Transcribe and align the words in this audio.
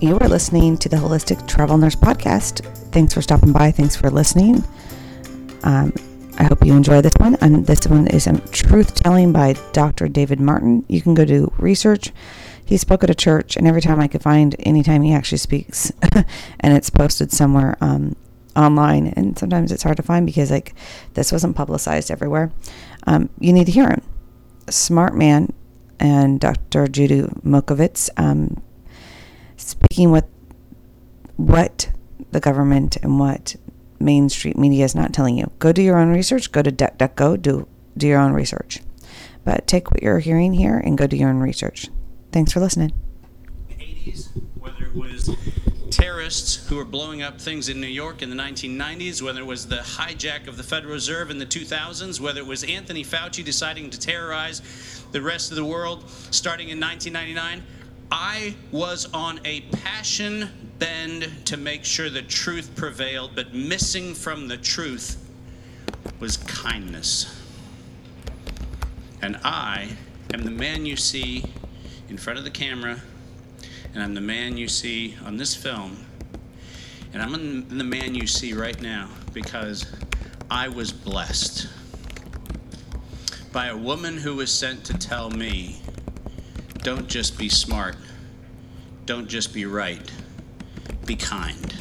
You 0.00 0.16
are 0.20 0.28
listening 0.28 0.76
to 0.78 0.88
the 0.88 0.96
Holistic 0.96 1.48
Travel 1.48 1.76
Nurse 1.76 1.96
Podcast. 1.96 2.64
Thanks 2.92 3.12
for 3.12 3.20
stopping 3.20 3.50
by. 3.50 3.72
Thanks 3.72 3.96
for 3.96 4.10
listening. 4.10 4.62
Um, 5.64 5.92
I 6.38 6.44
hope 6.44 6.64
you 6.64 6.72
enjoy 6.72 7.00
this 7.00 7.16
one. 7.16 7.34
And 7.40 7.66
this 7.66 7.84
one 7.84 8.06
is 8.06 8.28
a 8.28 8.38
truth 8.50 8.94
telling 8.94 9.32
by 9.32 9.56
Dr. 9.72 10.06
David 10.06 10.38
Martin. 10.38 10.84
You 10.88 11.02
can 11.02 11.14
go 11.14 11.24
to 11.24 11.52
research. 11.58 12.12
He 12.64 12.76
spoke 12.76 13.02
at 13.02 13.10
a 13.10 13.14
church, 13.14 13.56
and 13.56 13.66
every 13.66 13.80
time 13.80 13.98
I 13.98 14.06
could 14.06 14.22
find 14.22 14.54
anytime 14.60 15.02
he 15.02 15.12
actually 15.12 15.38
speaks, 15.38 15.90
and 16.60 16.76
it's 16.76 16.90
posted 16.90 17.32
somewhere 17.32 17.76
um, 17.80 18.14
online. 18.54 19.08
And 19.08 19.36
sometimes 19.36 19.72
it's 19.72 19.82
hard 19.82 19.96
to 19.96 20.04
find 20.04 20.24
because 20.26 20.52
like 20.52 20.74
this 21.14 21.32
wasn't 21.32 21.56
publicized 21.56 22.12
everywhere. 22.12 22.52
Um, 23.08 23.30
you 23.40 23.52
need 23.52 23.66
to 23.66 23.72
hear 23.72 23.90
him. 23.90 24.02
Smart 24.70 25.16
man 25.16 25.52
and 25.98 26.38
Dr. 26.38 26.86
Judy 26.86 27.22
Mikovits 27.22 28.10
um, 28.16 28.62
speaking 29.68 30.10
with 30.10 30.24
what 31.36 31.90
the 32.32 32.40
government 32.40 32.96
and 32.96 33.18
what 33.18 33.56
Main 34.00 34.28
Street 34.28 34.56
media 34.56 34.84
is 34.84 34.94
not 34.94 35.12
telling 35.12 35.36
you. 35.36 35.50
Go 35.58 35.72
do 35.72 35.82
your 35.82 35.98
own 35.98 36.10
research. 36.10 36.52
Go 36.52 36.62
to 36.62 36.72
DuckDuckGo. 36.72 37.40
Do 37.40 37.68
do 37.96 38.06
your 38.06 38.20
own 38.20 38.32
research. 38.32 38.80
But 39.44 39.66
take 39.66 39.90
what 39.90 40.02
you're 40.02 40.20
hearing 40.20 40.52
here 40.52 40.78
and 40.78 40.96
go 40.96 41.06
do 41.06 41.16
your 41.16 41.30
own 41.30 41.38
research. 41.38 41.88
Thanks 42.32 42.52
for 42.52 42.60
listening. 42.60 42.92
80s, 43.70 44.28
whether 44.58 44.84
it 44.84 44.94
was 44.94 45.34
terrorists 45.90 46.68
who 46.68 46.76
were 46.76 46.84
blowing 46.84 47.22
up 47.22 47.40
things 47.40 47.68
in 47.68 47.80
New 47.80 47.86
York 47.86 48.22
in 48.22 48.30
the 48.30 48.36
1990s, 48.36 49.22
whether 49.22 49.40
it 49.40 49.46
was 49.46 49.66
the 49.66 49.76
hijack 49.76 50.46
of 50.46 50.56
the 50.56 50.62
Federal 50.62 50.92
Reserve 50.92 51.30
in 51.30 51.38
the 51.38 51.46
2000s, 51.46 52.20
whether 52.20 52.40
it 52.40 52.46
was 52.46 52.62
Anthony 52.64 53.02
Fauci 53.02 53.44
deciding 53.44 53.90
to 53.90 53.98
terrorize 53.98 54.62
the 55.12 55.22
rest 55.22 55.50
of 55.50 55.56
the 55.56 55.64
world 55.64 56.08
starting 56.30 56.68
in 56.68 56.78
1999. 56.78 57.66
I 58.10 58.54
was 58.72 59.06
on 59.12 59.40
a 59.44 59.60
passion 59.60 60.48
bend 60.78 61.30
to 61.46 61.56
make 61.56 61.84
sure 61.84 62.08
the 62.08 62.22
truth 62.22 62.74
prevailed, 62.74 63.32
but 63.34 63.52
missing 63.52 64.14
from 64.14 64.48
the 64.48 64.56
truth 64.56 65.16
was 66.18 66.36
kindness. 66.38 67.34
And 69.20 69.36
I 69.44 69.90
am 70.32 70.42
the 70.42 70.50
man 70.50 70.86
you 70.86 70.96
see 70.96 71.44
in 72.08 72.16
front 72.16 72.38
of 72.38 72.44
the 72.44 72.50
camera, 72.50 73.00
and 73.92 74.02
I'm 74.02 74.14
the 74.14 74.20
man 74.20 74.56
you 74.56 74.68
see 74.68 75.16
on 75.24 75.36
this 75.36 75.54
film, 75.54 76.04
and 77.12 77.22
I'm 77.22 77.68
the 77.68 77.84
man 77.84 78.14
you 78.14 78.26
see 78.26 78.54
right 78.54 78.80
now 78.80 79.10
because 79.32 79.86
I 80.50 80.68
was 80.68 80.92
blessed 80.92 81.68
by 83.52 83.66
a 83.66 83.76
woman 83.76 84.16
who 84.16 84.36
was 84.36 84.52
sent 84.52 84.84
to 84.84 84.94
tell 84.94 85.30
me 85.30 85.80
don't 86.88 87.06
just 87.06 87.36
be 87.36 87.50
smart, 87.50 87.96
don't 89.04 89.28
just 89.28 89.52
be 89.52 89.66
right, 89.66 90.10
be 91.04 91.14
kind. 91.14 91.74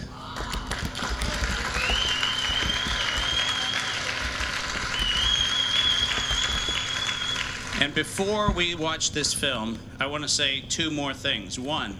And 7.79 7.95
before 7.95 8.51
we 8.51 8.75
watch 8.75 9.11
this 9.11 9.33
film, 9.33 9.79
I 9.97 10.07
want 10.07 10.23
to 10.23 10.27
say 10.27 10.59
two 10.67 10.91
more 10.91 11.13
things. 11.13 11.57
One, 11.57 11.97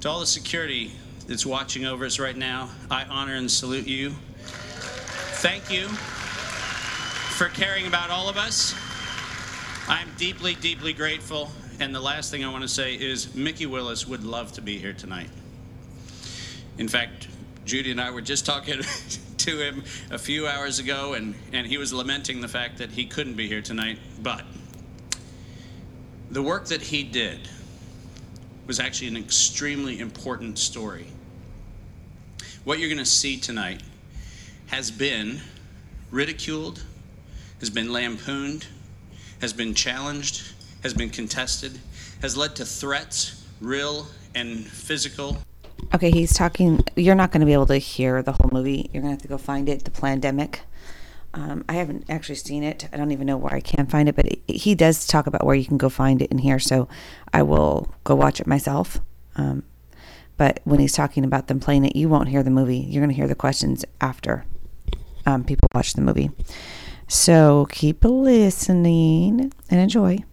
to 0.00 0.08
all 0.08 0.18
the 0.18 0.26
security 0.26 0.90
that's 1.28 1.46
watching 1.46 1.86
over 1.86 2.04
us 2.04 2.18
right 2.18 2.36
now, 2.36 2.68
I 2.90 3.04
honor 3.04 3.36
and 3.36 3.48
salute 3.48 3.86
you. 3.86 4.10
Thank 5.40 5.70
you 5.70 5.86
for 5.86 7.48
caring 7.50 7.86
about 7.86 8.10
all 8.10 8.28
of 8.28 8.36
us. 8.36 8.74
I'm 9.86 10.08
deeply, 10.16 10.56
deeply 10.56 10.92
grateful. 10.92 11.52
And 11.80 11.94
the 11.94 12.00
last 12.00 12.32
thing 12.32 12.44
I 12.44 12.50
want 12.50 12.62
to 12.62 12.68
say 12.68 12.94
is 12.94 13.34
Mickey 13.36 13.66
Willis 13.66 14.06
would 14.08 14.24
love 14.24 14.52
to 14.52 14.60
be 14.60 14.78
here 14.78 14.92
tonight. 14.92 15.30
In 16.76 16.88
fact, 16.88 17.28
Judy 17.64 17.92
and 17.92 18.00
I 18.00 18.10
were 18.10 18.20
just 18.20 18.44
talking 18.44 18.80
to 19.38 19.58
him 19.60 19.84
a 20.10 20.18
few 20.18 20.48
hours 20.48 20.80
ago, 20.80 21.12
and, 21.12 21.36
and 21.52 21.66
he 21.66 21.78
was 21.78 21.92
lamenting 21.92 22.40
the 22.40 22.48
fact 22.48 22.78
that 22.78 22.90
he 22.90 23.06
couldn't 23.06 23.34
be 23.34 23.46
here 23.46 23.62
tonight. 23.62 23.98
But 24.20 24.42
the 26.30 26.42
work 26.42 26.66
that 26.66 26.82
he 26.82 27.04
did 27.04 27.48
was 28.66 28.80
actually 28.80 29.08
an 29.08 29.16
extremely 29.16 30.00
important 30.00 30.58
story. 30.58 31.06
What 32.64 32.80
you're 32.80 32.88
going 32.88 32.98
to 32.98 33.04
see 33.04 33.38
tonight 33.38 33.82
has 34.66 34.90
been 34.90 35.40
ridiculed, 36.10 36.82
has 37.60 37.70
been 37.70 37.92
lampooned, 37.92 38.66
has 39.40 39.52
been 39.52 39.74
challenged, 39.74 40.42
has 40.82 40.94
been 40.94 41.10
contested, 41.10 41.78
has 42.22 42.36
led 42.36 42.56
to 42.56 42.64
threats, 42.64 43.44
real 43.60 44.06
and 44.34 44.66
physical. 44.66 45.38
Okay, 45.94 46.10
he's 46.10 46.32
talking. 46.32 46.84
You're 46.96 47.14
not 47.14 47.32
going 47.32 47.40
to 47.40 47.46
be 47.46 47.52
able 47.52 47.66
to 47.66 47.78
hear 47.78 48.22
the 48.22 48.32
whole 48.32 48.50
movie. 48.52 48.90
You're 48.92 49.02
going 49.02 49.16
to 49.16 49.16
have 49.16 49.22
to 49.22 49.28
go 49.28 49.38
find 49.38 49.68
it. 49.68 49.84
The 49.84 49.90
Plandemic. 49.90 50.60
Um, 51.34 51.64
I 51.68 51.74
haven't 51.74 52.04
actually 52.08 52.36
seen 52.36 52.62
it. 52.62 52.88
I 52.92 52.96
don't 52.96 53.10
even 53.10 53.26
know 53.26 53.36
where 53.36 53.54
I 53.54 53.60
can 53.60 53.86
find 53.86 54.08
it, 54.08 54.16
but 54.16 54.26
it, 54.26 54.40
he 54.46 54.74
does 54.74 55.06
talk 55.06 55.26
about 55.26 55.44
where 55.44 55.54
you 55.54 55.64
can 55.64 55.76
go 55.76 55.88
find 55.88 56.22
it 56.22 56.30
in 56.30 56.38
here. 56.38 56.58
So 56.58 56.88
I 57.32 57.42
will 57.42 57.94
go 58.04 58.14
watch 58.14 58.40
it 58.40 58.46
myself. 58.46 59.00
Um, 59.36 59.62
but 60.36 60.60
when 60.64 60.80
he's 60.80 60.94
talking 60.94 61.24
about 61.24 61.48
them 61.48 61.60
playing 61.60 61.84
it, 61.84 61.96
you 61.96 62.08
won't 62.08 62.28
hear 62.28 62.42
the 62.42 62.50
movie. 62.50 62.78
You're 62.78 63.02
going 63.02 63.10
to 63.10 63.16
hear 63.16 63.28
the 63.28 63.34
questions 63.34 63.84
after 64.00 64.44
um, 65.26 65.44
people 65.44 65.68
watch 65.74 65.92
the 65.92 66.00
movie. 66.00 66.30
So 67.08 67.66
keep 67.70 68.04
listening 68.04 69.52
and 69.70 69.80
enjoy. 69.80 70.24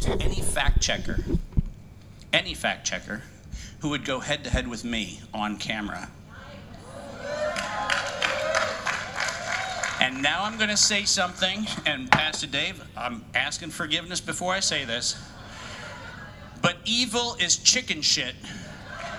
To 0.00 0.12
any 0.12 0.40
fact 0.56 0.80
checker, 0.80 1.18
any 2.32 2.54
fact 2.54 2.86
checker 2.86 3.22
who 3.80 3.90
would 3.90 4.06
go 4.06 4.20
head 4.20 4.42
to 4.42 4.48
head 4.48 4.66
with 4.66 4.84
me 4.84 5.20
on 5.34 5.58
camera 5.58 6.08
And 10.00 10.22
now 10.22 10.44
I'm 10.44 10.56
going 10.56 10.70
to 10.70 10.78
say 10.78 11.04
something, 11.04 11.66
and 11.84 12.10
Pastor 12.10 12.46
Dave, 12.46 12.82
I'm 12.96 13.22
asking 13.34 13.68
forgiveness 13.68 14.18
before 14.18 14.54
I 14.54 14.60
say 14.60 14.86
this. 14.86 15.22
But 16.62 16.78
evil 16.86 17.36
is 17.38 17.58
chicken 17.58 18.00
shit 18.00 18.34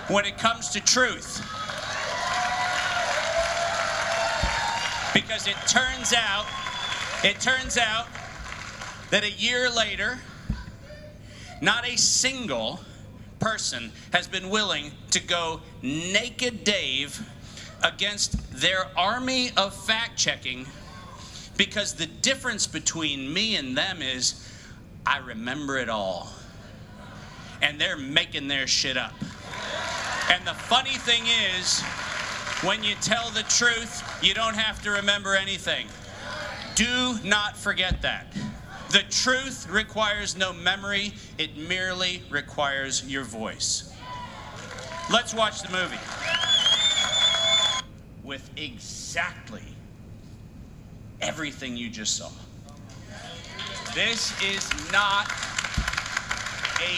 when 0.08 0.24
it 0.24 0.38
comes 0.38 0.70
to 0.70 0.80
truth. 0.80 1.38
Because 5.14 5.46
it 5.46 5.56
turns 5.68 6.12
out, 6.12 6.46
it 7.22 7.38
turns 7.38 7.78
out 7.78 8.08
that 9.10 9.22
a 9.22 9.30
year 9.30 9.70
later, 9.70 10.18
not 11.60 11.88
a 11.88 11.96
single 11.96 12.80
person 13.38 13.92
has 14.12 14.26
been 14.26 14.50
willing 14.50 14.90
to 15.10 15.20
go 15.20 15.60
naked 15.82 16.64
Dave 16.64 17.28
against 17.82 18.52
their 18.60 18.86
army 18.96 19.50
of 19.56 19.74
fact 19.74 20.16
checking 20.16 20.66
because 21.56 21.94
the 21.94 22.06
difference 22.06 22.66
between 22.66 23.32
me 23.32 23.56
and 23.56 23.76
them 23.76 24.02
is 24.02 24.48
I 25.06 25.18
remember 25.18 25.78
it 25.78 25.88
all. 25.88 26.28
And 27.62 27.80
they're 27.80 27.96
making 27.96 28.46
their 28.46 28.66
shit 28.66 28.96
up. 28.96 29.14
And 30.30 30.46
the 30.46 30.54
funny 30.54 30.94
thing 30.94 31.24
is, 31.56 31.80
when 32.62 32.84
you 32.84 32.94
tell 32.96 33.30
the 33.30 33.42
truth, 33.44 34.02
you 34.22 34.34
don't 34.34 34.54
have 34.54 34.82
to 34.82 34.90
remember 34.90 35.34
anything. 35.34 35.86
Do 36.74 37.18
not 37.24 37.56
forget 37.56 38.02
that. 38.02 38.36
The 38.90 39.02
truth 39.10 39.68
requires 39.68 40.34
no 40.36 40.52
memory, 40.54 41.12
it 41.36 41.56
merely 41.56 42.22
requires 42.30 43.06
your 43.06 43.22
voice. 43.22 43.94
Let's 45.10 45.34
watch 45.34 45.60
the 45.60 45.70
movie 45.70 45.98
with 48.24 48.50
exactly 48.56 49.62
everything 51.20 51.76
you 51.76 51.90
just 51.90 52.16
saw. 52.16 52.30
This 53.94 54.32
is 54.42 54.70
not 54.90 55.26
a 56.80 56.96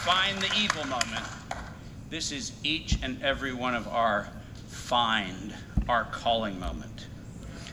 find 0.00 0.38
the 0.38 0.50
evil 0.58 0.84
moment. 0.84 1.26
This 2.08 2.32
is 2.32 2.52
each 2.64 2.98
and 3.02 3.22
every 3.22 3.52
one 3.52 3.74
of 3.74 3.86
our 3.88 4.28
find 4.68 5.54
our 5.88 6.04
calling 6.04 6.58
moment. 6.58 7.06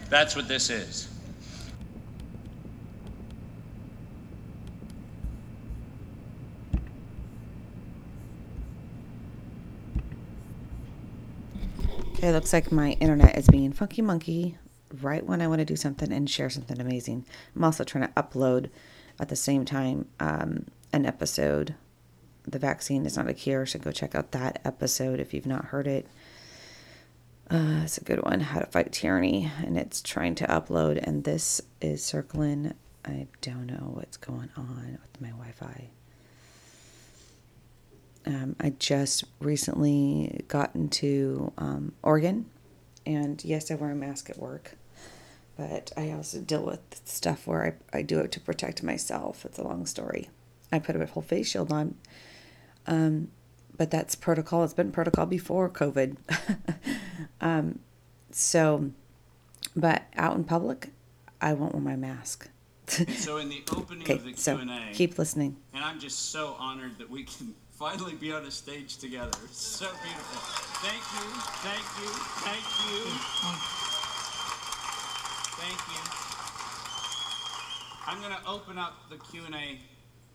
That's 0.10 0.36
what 0.36 0.48
this 0.48 0.70
is. 0.70 1.08
Okay, 12.28 12.34
looks 12.34 12.52
like 12.52 12.74
my 12.74 12.92
internet 13.00 13.38
is 13.38 13.48
being 13.48 13.72
funky 13.72 14.02
monkey 14.02 14.58
right 15.02 15.26
when 15.26 15.42
I 15.42 15.48
want 15.48 15.60
to 15.60 15.66
do 15.66 15.78
something 15.78 16.12
and 16.12 16.30
share 16.30 16.50
something 16.50 16.82
amazing. 16.82 17.26
I'm 17.56 17.64
also 17.64 17.86
trying 17.86 18.06
to 18.06 18.14
upload 18.22 18.70
at 19.18 19.30
the 19.30 19.38
same 19.38 19.64
time 19.64 20.10
um, 20.20 20.66
an 20.92 21.06
episode. 21.06 21.76
The 22.46 22.60
vaccine 22.60 23.06
is 23.06 23.16
not 23.16 23.30
a 23.30 23.34
cure, 23.34 23.66
so 23.66 23.80
go 23.80 23.94
check 23.94 24.14
out 24.14 24.32
that 24.32 24.60
episode 24.66 25.22
if 25.22 25.34
you've 25.34 25.46
not 25.46 25.68
heard 25.68 25.88
it. 25.88 26.06
Uh, 27.50 27.84
it's 27.86 27.98
a 27.98 28.04
good 28.04 28.22
one, 28.22 28.42
How 28.42 28.60
to 28.60 28.66
Fight 28.66 28.92
Tyranny, 28.92 29.50
and 29.66 29.78
it's 29.78 30.02
trying 30.02 30.36
to 30.36 30.48
upload, 30.48 31.02
and 31.02 31.24
this 31.24 31.62
is 31.80 32.04
circling. 32.04 32.74
I 33.06 33.28
don't 33.40 33.68
know 33.68 33.92
what's 33.94 34.18
going 34.18 34.50
on 34.58 35.00
with 35.02 35.22
my 35.22 35.30
Wi 35.30 35.54
Fi. 35.54 35.92
Um, 38.28 38.58
I 38.60 38.72
just 38.72 39.24
recently 39.40 40.44
got 40.50 40.76
into 40.76 41.54
um, 41.58 41.94
Oregon, 42.04 42.46
and 43.06 43.42
yes, 43.46 43.72
I 43.72 43.76
wear 43.76 43.92
a 43.92 43.96
mask 43.96 44.30
at 44.30 44.38
work, 44.38 44.76
but 45.56 45.94
I 45.96 46.12
also 46.12 46.42
deal 46.42 46.62
with 46.64 46.82
stuff 47.06 47.48
where 47.48 47.80
I, 47.94 48.00
I 48.00 48.02
do 48.02 48.20
it 48.20 48.34
to 48.34 48.42
protect 48.42 48.84
myself. 48.84 49.46
It's 49.46 49.58
a 49.58 49.64
long 49.64 49.86
story. 49.86 50.30
I 50.74 50.80
put 50.80 50.98
a 50.98 51.06
whole 51.06 51.24
face 51.24 51.48
shield 51.48 51.72
on, 51.72 51.96
um, 52.86 53.30
but 53.78 53.92
that's 53.92 54.14
protocol. 54.14 54.66
It's 54.66 54.74
been 54.74 54.92
protocol 54.92 55.26
before 55.26 55.70
COVID. 55.70 56.18
um, 57.42 57.80
so, 58.30 58.92
but 59.74 60.04
out 60.18 60.36
in 60.36 60.44
public, 60.44 60.90
I 61.40 61.54
won't 61.54 61.74
wear 61.74 61.82
my 61.82 61.96
mask. 61.96 62.50
so 62.88 63.38
in 63.38 63.48
the 63.48 63.64
opening 63.72 64.02
okay, 64.04 64.16
of 64.16 64.26
the 64.26 64.34
so 64.36 64.58
Q&A, 64.58 64.94
keep 64.94 65.18
listening. 65.18 65.56
And 65.74 65.86
I'm 65.86 66.02
just 66.02 66.32
so 66.32 66.58
honored 66.60 66.98
that 66.98 67.10
we 67.10 67.24
can 67.24 67.56
finally 67.78 68.16
be 68.16 68.32
on 68.32 68.44
a 68.44 68.50
stage 68.50 68.98
together. 68.98 69.38
It's 69.44 69.62
so 69.62 69.86
beautiful. 69.86 70.42
Thank 70.82 71.04
you, 71.14 71.30
thank 71.62 71.86
you, 72.02 72.10
thank 72.42 72.66
you. 72.90 73.06
Thank 75.60 75.80
you. 75.88 76.02
I'm 78.08 78.20
going 78.20 78.34
to 78.34 78.50
open 78.50 78.80
up 78.80 79.10
the 79.12 79.18
Q&A 79.18 79.80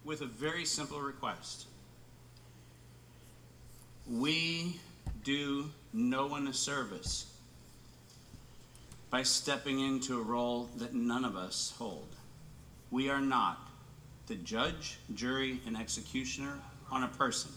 with 0.05 0.21
a 0.21 0.27
very 0.27 0.65
simple 0.65 1.00
request. 1.00 1.67
We 4.09 4.79
do 5.25 5.71
no 5.93 6.27
one 6.27 6.47
a 6.47 6.53
service 6.53 7.27
by 9.11 9.25
stepping 9.25 9.81
into 9.81 10.21
a 10.21 10.23
role 10.23 10.71
that 10.77 10.94
none 10.94 11.25
of 11.25 11.35
us 11.35 11.75
hold. 11.77 12.09
We 12.93 13.11
are 13.11 13.21
not 13.21 13.59
the 14.29 14.37
judge, 14.37 14.99
jury, 15.15 15.61
and 15.67 15.77
executioner 15.77 16.59
on 16.93 17.03
a 17.05 17.09
person. 17.09 17.50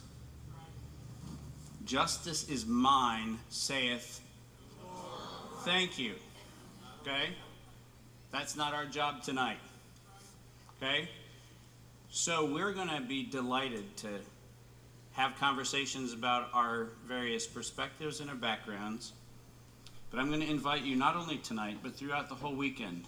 Justice 1.84 2.50
is 2.50 2.66
mine, 2.66 3.38
saith. 3.50 4.22
Thank 5.60 6.00
you. 6.00 6.14
Okay? 7.02 7.36
That's 8.32 8.56
not 8.56 8.74
our 8.74 8.86
job 8.86 9.22
tonight. 9.22 9.60
Okay? 10.78 11.10
So 12.10 12.46
we're 12.46 12.72
going 12.72 12.88
to 12.88 13.02
be 13.02 13.24
delighted 13.24 13.98
to 13.98 14.08
have 15.12 15.36
conversations 15.38 16.14
about 16.14 16.50
our 16.54 16.88
various 17.06 17.46
perspectives 17.46 18.22
and 18.22 18.30
our 18.30 18.36
backgrounds. 18.36 19.12
But 20.12 20.20
I'm 20.20 20.30
going 20.30 20.42
to 20.42 20.50
invite 20.50 20.84
you 20.84 20.96
not 20.96 21.16
only 21.16 21.38
tonight, 21.38 21.80
but 21.84 21.96
throughout 21.96 22.30
the 22.30 22.36
whole 22.36 22.56
weekend. 22.56 23.04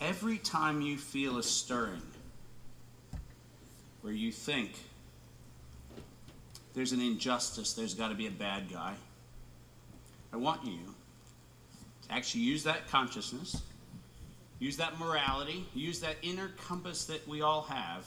Every 0.00 0.38
time 0.38 0.80
you 0.80 0.96
feel 0.96 1.38
a 1.38 1.42
stirring 1.42 2.02
where 4.00 4.12
you 4.12 4.32
think 4.32 4.72
there's 6.78 6.92
an 6.92 7.00
injustice, 7.00 7.72
there's 7.72 7.92
got 7.92 8.10
to 8.10 8.14
be 8.14 8.28
a 8.28 8.30
bad 8.30 8.70
guy. 8.72 8.94
I 10.32 10.36
want 10.36 10.64
you 10.64 10.78
to 12.06 12.14
actually 12.14 12.42
use 12.42 12.62
that 12.62 12.88
consciousness, 12.88 13.60
use 14.60 14.76
that 14.76 14.96
morality, 14.96 15.66
use 15.74 15.98
that 16.02 16.14
inner 16.22 16.52
compass 16.68 17.04
that 17.06 17.26
we 17.26 17.42
all 17.42 17.62
have, 17.62 18.06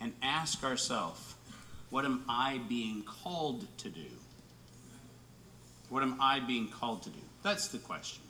and 0.00 0.14
ask 0.22 0.64
ourselves, 0.64 1.34
what 1.90 2.06
am 2.06 2.24
I 2.30 2.62
being 2.66 3.02
called 3.02 3.66
to 3.76 3.90
do? 3.90 4.08
What 5.90 6.02
am 6.02 6.16
I 6.18 6.40
being 6.40 6.68
called 6.68 7.02
to 7.02 7.10
do? 7.10 7.20
That's 7.42 7.68
the 7.68 7.78
question. 7.78 8.22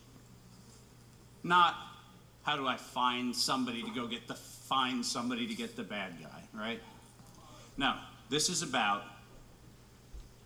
Not 1.45 1.77
how 2.43 2.57
do 2.57 2.67
I 2.67 2.77
find 2.77 3.37
somebody 3.37 3.85
to 3.85 3.91
go 3.91 4.09
get 4.09 4.27
the 4.27 4.35
find 4.35 5.07
somebody 5.07 5.47
to 5.47 5.55
get 5.55 5.77
the 5.77 5.85
bad 5.85 6.15
guy, 6.21 6.61
right? 6.61 6.81
No, 7.77 7.95
this 8.29 8.49
is 8.49 8.63
about 8.63 9.05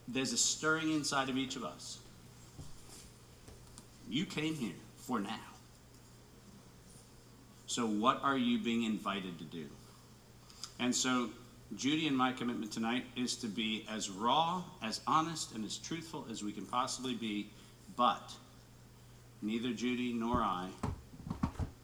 there's 0.08 0.32
a 0.32 0.36
stirring 0.36 0.92
inside 0.92 1.28
of 1.28 1.36
each 1.36 1.56
of 1.56 1.64
us. 1.64 1.98
You 4.08 4.26
came 4.26 4.54
here 4.54 4.74
for 4.98 5.20
now. 5.20 5.40
So, 7.66 7.86
what 7.86 8.22
are 8.22 8.36
you 8.36 8.58
being 8.58 8.84
invited 8.84 9.38
to 9.38 9.44
do? 9.44 9.64
And 10.78 10.94
so, 10.94 11.30
Judy 11.76 12.06
and 12.06 12.16
my 12.16 12.32
commitment 12.32 12.72
tonight 12.72 13.04
is 13.16 13.36
to 13.36 13.46
be 13.46 13.86
as 13.90 14.10
raw, 14.10 14.62
as 14.82 15.00
honest, 15.06 15.54
and 15.54 15.64
as 15.64 15.78
truthful 15.78 16.26
as 16.30 16.44
we 16.44 16.52
can 16.52 16.66
possibly 16.66 17.14
be, 17.14 17.48
but 17.96 18.32
neither 19.40 19.72
Judy 19.72 20.12
nor 20.12 20.36
I 20.36 20.68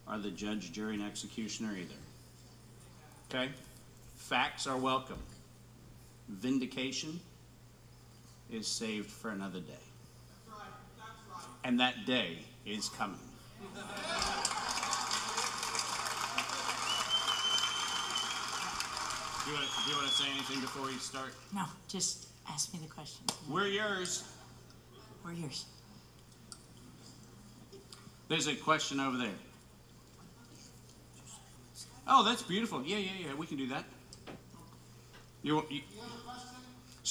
are 0.07 0.19
the 0.19 0.29
judge, 0.29 0.71
jury, 0.71 0.93
and 0.93 1.03
executioner 1.03 1.75
either. 1.75 1.95
Okay? 3.29 3.51
Facts 4.15 4.67
are 4.67 4.77
welcome 4.77 5.19
vindication 6.29 7.19
is 8.51 8.67
saved 8.67 9.09
for 9.09 9.29
another 9.29 9.59
day. 9.59 9.73
That's 10.47 10.59
right. 10.59 10.67
That's 10.97 11.09
right. 11.29 11.45
And 11.63 11.79
that 11.79 12.05
day 12.05 12.39
is 12.65 12.89
coming. 12.89 13.19
do, 19.45 19.49
you 19.49 19.55
want 19.55 19.67
to, 19.67 19.83
do 19.83 19.89
you 19.89 19.95
want 19.97 20.07
to 20.07 20.13
say 20.13 20.29
anything 20.31 20.61
before 20.61 20.85
we 20.85 20.93
start? 20.93 21.33
No, 21.53 21.65
just 21.87 22.27
ask 22.49 22.73
me 22.73 22.79
the 22.81 22.93
question. 22.93 23.25
We're 23.49 23.67
yours. 23.67 24.23
We're 25.23 25.33
yours. 25.33 25.65
There's 28.27 28.47
a 28.47 28.55
question 28.55 28.99
over 28.99 29.17
there. 29.17 29.29
Oh, 32.07 32.23
that's 32.23 32.41
beautiful. 32.41 32.83
Yeah, 32.83 32.97
yeah, 32.97 33.11
yeah. 33.27 33.33
We 33.35 33.45
can 33.45 33.57
do 33.57 33.67
that. 33.67 33.85
You, 35.43 35.65
you, 35.69 35.81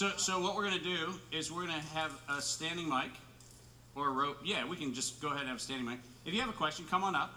so, 0.00 0.12
so 0.16 0.40
what 0.40 0.56
we're 0.56 0.64
going 0.64 0.78
to 0.78 0.82
do 0.82 1.12
is 1.30 1.52
we're 1.52 1.66
going 1.66 1.78
to 1.78 1.86
have 1.88 2.18
a 2.30 2.40
standing 2.40 2.88
mic 2.88 3.10
or 3.94 4.08
a 4.08 4.10
rope. 4.10 4.38
Yeah, 4.42 4.66
we 4.66 4.74
can 4.74 4.94
just 4.94 5.20
go 5.20 5.28
ahead 5.28 5.40
and 5.40 5.48
have 5.48 5.58
a 5.58 5.60
standing 5.60 5.86
mic. 5.86 5.98
If 6.24 6.32
you 6.32 6.40
have 6.40 6.48
a 6.48 6.54
question, 6.54 6.86
come 6.88 7.04
on 7.04 7.14
up, 7.14 7.34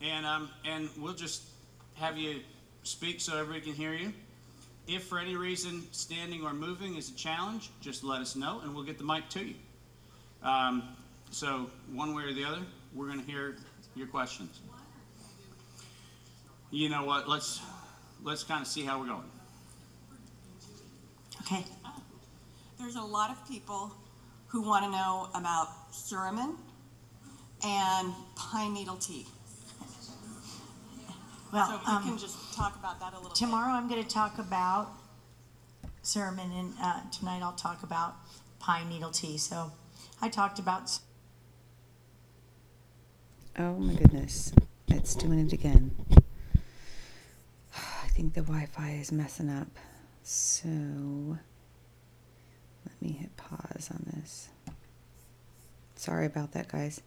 and 0.00 0.24
um, 0.24 0.48
and 0.64 0.88
we'll 0.98 1.14
just 1.14 1.42
have 1.94 2.16
you 2.16 2.42
speak 2.84 3.20
so 3.20 3.36
everybody 3.36 3.60
can 3.60 3.74
hear 3.74 3.92
you. 3.92 4.12
If 4.86 5.02
for 5.02 5.18
any 5.18 5.34
reason 5.34 5.82
standing 5.90 6.44
or 6.44 6.54
moving 6.54 6.94
is 6.94 7.10
a 7.10 7.14
challenge, 7.14 7.70
just 7.80 8.04
let 8.04 8.20
us 8.20 8.36
know, 8.36 8.60
and 8.62 8.72
we'll 8.72 8.84
get 8.84 8.98
the 8.98 9.04
mic 9.04 9.28
to 9.30 9.44
you. 9.44 9.54
Um, 10.44 10.84
so 11.32 11.68
one 11.92 12.14
way 12.14 12.22
or 12.22 12.32
the 12.32 12.44
other, 12.44 12.62
we're 12.94 13.08
going 13.08 13.18
to 13.18 13.26
hear 13.28 13.56
your 13.96 14.06
questions. 14.06 14.60
You 16.70 16.88
know 16.88 17.04
what? 17.04 17.28
Let's 17.28 17.60
let's 18.22 18.44
kind 18.44 18.62
of 18.62 18.68
see 18.68 18.84
how 18.84 19.00
we're 19.00 19.06
going. 19.06 19.30
Okay. 21.42 21.64
There's 22.78 22.96
a 22.96 23.02
lot 23.02 23.30
of 23.30 23.48
people 23.48 23.92
who 24.48 24.62
want 24.62 24.84
to 24.84 24.90
know 24.90 25.28
about 25.34 25.92
Suramin 25.92 26.54
and 27.64 28.12
pine 28.34 28.74
needle 28.74 28.96
tea. 28.96 29.26
Well, 31.52 31.68
so 31.68 31.76
if 31.76 31.88
um, 31.88 32.02
you 32.02 32.10
can 32.10 32.18
just 32.18 32.54
talk 32.54 32.76
about 32.76 33.00
that 33.00 33.14
a 33.14 33.16
little 33.16 33.30
tomorrow 33.30 33.72
bit. 33.72 33.82
I'm 33.82 33.88
going 33.88 34.02
to 34.02 34.08
talk 34.08 34.38
about 34.38 34.92
Suramin, 36.02 36.52
and 36.58 36.72
uh, 36.82 37.00
tonight 37.10 37.40
I'll 37.42 37.52
talk 37.52 37.82
about 37.82 38.16
pine 38.58 38.88
needle 38.88 39.10
tea. 39.10 39.38
So 39.38 39.72
I 40.20 40.28
talked 40.28 40.58
about. 40.58 40.98
Oh 43.58 43.74
my 43.74 43.94
goodness, 43.94 44.52
it's 44.88 45.14
doing 45.14 45.38
it 45.38 45.52
again. 45.52 45.92
I 47.74 48.08
think 48.08 48.34
the 48.34 48.42
Wi 48.42 48.66
Fi 48.66 48.90
is 48.90 49.10
messing 49.10 49.48
up. 49.48 49.68
So 50.22 51.38
let 53.00 53.10
me 53.10 53.16
hit 53.16 53.36
pause 53.36 53.90
on 53.90 54.04
this. 54.16 54.48
Sorry 55.96 56.26
about 56.26 56.52
that, 56.52 56.68
guys. 56.68 57.00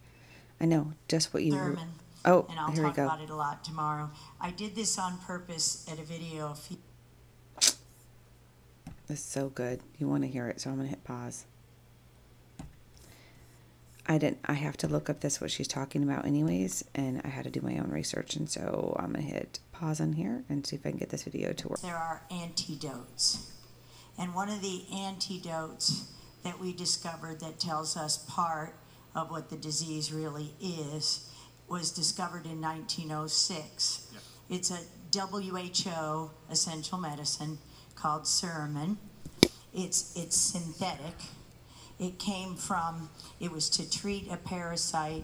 I 0.60 0.66
know 0.66 0.94
just 1.08 1.34
what 1.34 1.44
you. 1.44 1.54
Thurman. 1.54 1.90
Oh, 2.26 2.46
and 2.50 2.60
I'll 2.60 2.72
here 2.72 2.84
talk 2.84 2.94
we 2.94 2.96
go. 2.98 3.06
about 3.06 3.22
it 3.22 3.30
a 3.30 3.36
lot 3.36 3.64
tomorrow. 3.64 4.10
I 4.42 4.52
did 4.52 4.76
this 4.76 5.00
on 5.00 5.18
purpose 5.20 5.88
at 5.90 6.00
a 6.00 6.04
video. 6.04 6.54
Few- 6.54 6.78
this 9.08 9.20
is 9.20 9.26
so 9.26 9.50
good. 9.50 9.82
You 9.98 10.08
want 10.08 10.24
to 10.24 10.30
hear 10.30 10.48
it, 10.50 10.60
so 10.62 10.70
I'm 10.70 10.78
gonna 10.78 10.90
hit 10.90 11.04
pause. 11.04 11.46
I 14.06 14.18
didn't. 14.18 14.40
I 14.46 14.54
have 14.54 14.76
to 14.78 14.88
look 14.88 15.10
up 15.10 15.22
this 15.22 15.40
what 15.40 15.52
she's 15.52 15.68
talking 15.68 16.04
about, 16.04 16.26
anyways, 16.26 16.84
and 16.96 17.22
I 17.24 17.30
had 17.30 17.46
to 17.46 17.52
do 17.52 17.62
my 17.62 17.78
own 17.78 17.90
research, 17.92 18.36
and 18.36 18.50
so 18.50 18.96
I'm 19.00 19.14
gonna 19.14 19.22
hit 19.24 19.60
pause 19.72 20.02
on 20.02 20.14
here 20.14 20.44
and 20.50 20.66
see 20.66 20.76
if 20.76 20.86
I 20.86 20.90
can 20.90 21.00
get 21.00 21.10
this 21.10 21.24
video 21.24 21.54
to 21.54 21.68
work. 21.70 21.82
There 21.82 21.96
are 21.96 22.24
antidotes. 22.32 23.52
And 24.20 24.36
one 24.36 24.50
of 24.50 24.62
the 24.62 24.84
antidotes 24.94 26.12
that 26.44 26.60
we 26.60 26.74
discovered 26.74 27.40
that 27.40 27.60
tells 27.60 27.96
us 27.96 28.18
part 28.30 28.76
of 29.16 29.32
what 29.32 29.50
the 29.50 29.56
disease 29.56 30.12
really 30.12 30.54
is 30.62 31.30
was 31.70 31.92
discovered 31.92 32.46
in 32.46 32.60
1906. 32.60 34.08
Yep. 34.12 34.22
It's 34.50 34.72
a 34.72 34.80
WHO 35.18 36.32
essential 36.52 36.98
medicine 36.98 37.58
called 37.96 38.24
Suramin. 38.24 38.98
It's, 39.74 40.16
it's 40.18 40.36
synthetic. 40.36 41.16
It 42.00 42.18
came 42.18 42.56
from, 42.56 43.10
it 43.40 43.52
was 43.52 43.70
to 43.72 43.90
treat 43.90 44.32
a 44.32 44.38
parasite, 44.38 45.24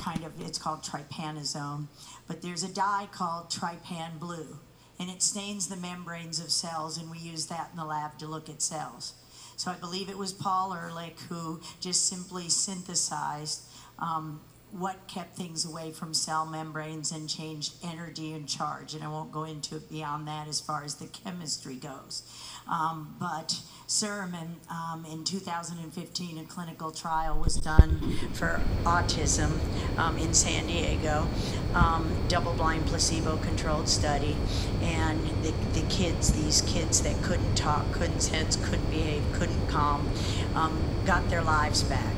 kind 0.00 0.24
of, 0.24 0.32
it's 0.40 0.58
called 0.58 0.82
trypanosome. 0.82 1.86
But 2.26 2.42
there's 2.42 2.62
a 2.62 2.72
dye 2.72 3.08
called 3.12 3.50
trypan 3.50 4.18
blue. 4.18 4.58
And 5.02 5.10
it 5.10 5.20
stains 5.20 5.66
the 5.66 5.74
membranes 5.74 6.38
of 6.38 6.52
cells, 6.52 6.96
and 6.96 7.10
we 7.10 7.18
use 7.18 7.46
that 7.46 7.70
in 7.72 7.76
the 7.76 7.84
lab 7.84 8.16
to 8.20 8.26
look 8.28 8.48
at 8.48 8.62
cells. 8.62 9.14
So 9.56 9.72
I 9.72 9.74
believe 9.74 10.08
it 10.08 10.16
was 10.16 10.32
Paul 10.32 10.72
Ehrlich 10.72 11.18
who 11.28 11.60
just 11.80 12.06
simply 12.06 12.48
synthesized 12.48 13.62
um, 13.98 14.40
what 14.70 15.08
kept 15.08 15.36
things 15.36 15.64
away 15.64 15.90
from 15.90 16.14
cell 16.14 16.46
membranes 16.46 17.10
and 17.10 17.28
changed 17.28 17.74
energy 17.82 18.32
and 18.32 18.48
charge. 18.48 18.94
And 18.94 19.02
I 19.02 19.08
won't 19.08 19.32
go 19.32 19.42
into 19.42 19.74
it 19.74 19.90
beyond 19.90 20.28
that 20.28 20.46
as 20.46 20.60
far 20.60 20.84
as 20.84 20.94
the 20.94 21.06
chemistry 21.06 21.74
goes. 21.74 22.22
Um, 22.68 23.14
but 23.18 23.60
Suramin, 23.86 24.54
um, 24.70 25.04
in 25.04 25.24
2015, 25.24 26.38
a 26.38 26.44
clinical 26.44 26.90
trial 26.90 27.38
was 27.38 27.56
done 27.56 28.16
for 28.32 28.60
autism 28.84 29.58
um, 29.98 30.16
in 30.16 30.32
San 30.32 30.66
Diego, 30.66 31.26
um, 31.74 32.10
double-blind 32.28 32.86
placebo-controlled 32.86 33.88
study, 33.88 34.36
and 34.80 35.20
the, 35.42 35.52
the 35.78 35.86
kids, 35.88 36.32
these 36.32 36.62
kids 36.62 37.02
that 37.02 37.20
couldn't 37.22 37.54
talk, 37.54 37.90
couldn't 37.92 38.20
sense, 38.20 38.56
couldn't 38.56 38.90
behave, 38.90 39.22
couldn't 39.34 39.68
calm, 39.68 40.08
um, 40.54 40.82
got 41.04 41.28
their 41.28 41.42
lives 41.42 41.82
back. 41.82 42.14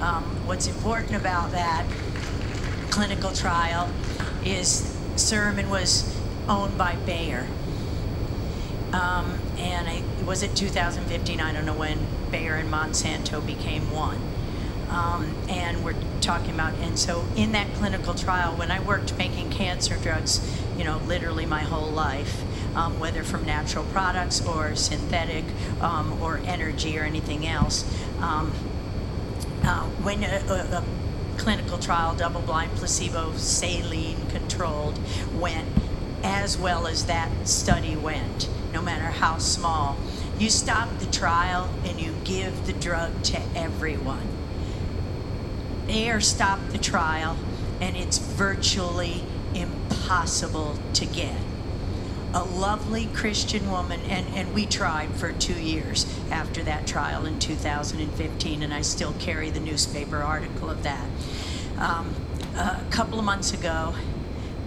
Um, 0.00 0.24
what's 0.46 0.66
important 0.66 1.14
about 1.14 1.52
that 1.52 1.86
clinical 2.90 3.32
trial 3.32 3.90
is 4.44 4.82
Suramin 5.16 5.68
was 5.68 6.14
owned 6.48 6.76
by 6.78 6.96
Bayer. 7.06 7.46
Um, 8.96 9.38
and 9.58 9.86
I, 9.86 10.02
was 10.24 10.42
it 10.42 10.56
2015? 10.56 11.38
I 11.38 11.52
don't 11.52 11.66
know 11.66 11.74
when 11.74 11.98
Bayer 12.30 12.54
and 12.54 12.72
Monsanto 12.72 13.46
became 13.46 13.90
one. 13.90 14.18
Um, 14.88 15.34
and 15.50 15.84
we're 15.84 15.96
talking 16.22 16.54
about, 16.54 16.72
and 16.74 16.98
so 16.98 17.26
in 17.36 17.52
that 17.52 17.70
clinical 17.74 18.14
trial, 18.14 18.56
when 18.56 18.70
I 18.70 18.80
worked 18.80 19.16
making 19.18 19.50
cancer 19.50 19.98
drugs, 19.98 20.40
you 20.78 20.84
know, 20.84 20.98
literally 21.06 21.44
my 21.44 21.60
whole 21.60 21.90
life, 21.90 22.42
um, 22.74 22.98
whether 22.98 23.22
from 23.22 23.44
natural 23.44 23.84
products 23.86 24.44
or 24.46 24.74
synthetic 24.76 25.44
um, 25.82 26.22
or 26.22 26.38
energy 26.46 26.98
or 26.98 27.02
anything 27.02 27.46
else, 27.46 27.84
um, 28.20 28.50
uh, 29.62 29.82
when 30.02 30.24
a, 30.24 30.42
a, 30.48 30.78
a 30.78 30.84
clinical 31.36 31.76
trial, 31.76 32.14
double 32.14 32.40
blind, 32.40 32.70
placebo, 32.72 33.34
saline 33.34 34.26
controlled, 34.28 34.98
went 35.34 35.68
as 36.22 36.56
well 36.56 36.86
as 36.86 37.06
that 37.06 37.30
study 37.46 37.94
went, 37.94 38.48
no 38.72 38.82
matter 38.82 39.04
how 39.04 39.38
small. 39.38 39.96
You 40.38 40.50
stop 40.50 40.98
the 40.98 41.06
trial 41.06 41.68
and 41.84 42.00
you 42.00 42.14
give 42.24 42.66
the 42.66 42.72
drug 42.72 43.22
to 43.24 43.40
everyone. 43.54 44.28
Air 45.88 46.20
stopped 46.20 46.72
the 46.72 46.78
trial 46.78 47.36
and 47.80 47.96
it's 47.96 48.18
virtually 48.18 49.24
impossible 49.54 50.78
to 50.94 51.06
get. 51.06 51.38
A 52.34 52.44
lovely 52.44 53.06
Christian 53.14 53.70
woman, 53.70 54.00
and, 54.08 54.26
and 54.34 54.52
we 54.52 54.66
tried 54.66 55.08
for 55.14 55.32
two 55.32 55.58
years 55.58 56.06
after 56.30 56.62
that 56.64 56.86
trial 56.86 57.24
in 57.24 57.38
2015, 57.38 58.62
and 58.62 58.74
I 58.74 58.82
still 58.82 59.14
carry 59.18 59.48
the 59.48 59.60
newspaper 59.60 60.18
article 60.18 60.68
of 60.68 60.82
that. 60.82 61.06
Um, 61.78 62.14
a 62.56 62.82
couple 62.90 63.18
of 63.18 63.24
months 63.24 63.54
ago, 63.54 63.94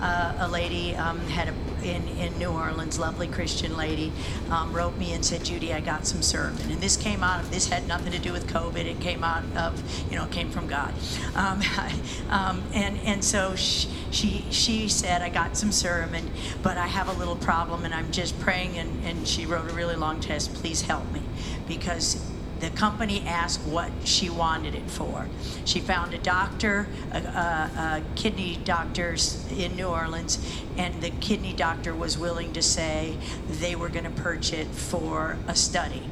uh, 0.02 0.36
a 0.40 0.48
lady 0.48 0.96
um, 0.96 1.20
had 1.28 1.50
a 1.50 1.54
in, 1.84 2.08
in 2.10 2.38
New 2.38 2.50
Orleans, 2.50 3.00
lovely 3.00 3.28
Christian 3.28 3.76
lady, 3.78 4.12
um, 4.50 4.74
wrote 4.74 4.98
me 4.98 5.14
and 5.14 5.24
said, 5.26 5.44
Judy, 5.44 5.74
I 5.74 5.80
got 5.80 6.06
some 6.06 6.22
Suramin. 6.22 6.72
And 6.72 6.82
this 6.82 6.98
came 6.98 7.24
out 7.24 7.42
of, 7.42 7.52
this 7.52 7.70
had 7.70 7.88
nothing 7.88 8.12
to 8.12 8.20
do 8.20 8.32
with 8.32 8.48
COVID. 8.48 8.86
It 8.86 9.00
came 9.00 9.24
out 9.24 9.44
of, 9.56 9.82
you 10.10 10.18
know, 10.18 10.26
it 10.26 10.32
came 10.32 10.50
from 10.50 10.68
God. 10.68 10.94
Um, 11.36 11.62
um, 12.30 12.64
and, 12.74 12.98
and 13.00 13.24
so 13.24 13.56
she, 13.56 13.90
she, 14.12 14.46
she 14.50 14.88
said, 14.90 15.22
I 15.22 15.30
got 15.30 15.58
some 15.58 15.70
Suramin, 15.70 16.30
but 16.62 16.78
I 16.78 16.88
have 16.88 17.08
a 17.08 17.14
little 17.14 17.36
problem 17.36 17.86
and 17.86 17.94
I'm 17.94 18.12
just 18.12 18.40
praying. 18.40 18.78
And, 18.78 19.06
and 19.06 19.28
she 19.28 19.46
wrote 19.46 19.70
a 19.70 19.74
really 19.74 19.96
long 19.96 20.20
test. 20.20 20.54
Please 20.54 20.82
help 20.82 21.10
me 21.12 21.22
because 21.68 22.29
the 22.60 22.70
company 22.72 23.22
asked 23.26 23.62
what 23.62 23.92
she 24.04 24.30
wanted 24.30 24.76
it 24.76 24.90
for. 24.90 25.28
She 25.66 25.80
found 25.80 26.14
a 26.14 26.18
doctor, 26.18 26.88
a, 27.12 27.18
a, 27.18 27.22
a, 27.22 28.04
kidney 28.16 28.60
doctors 28.64 29.46
in 29.52 29.76
New 29.76 29.88
Orleans, 29.88 30.40
and 30.78 31.02
the 31.02 31.10
kidney 31.10 31.54
doctor 31.54 31.94
was 31.96 32.18
willing 32.18 32.54
to 32.54 32.62
say 32.62 33.18
they 33.50 33.76
were 33.76 33.90
going 33.90 34.06
to 34.06 34.22
purchase 34.22 34.54
it 34.54 34.68
for 34.68 35.38
a 35.48 35.56
study. 35.56 36.04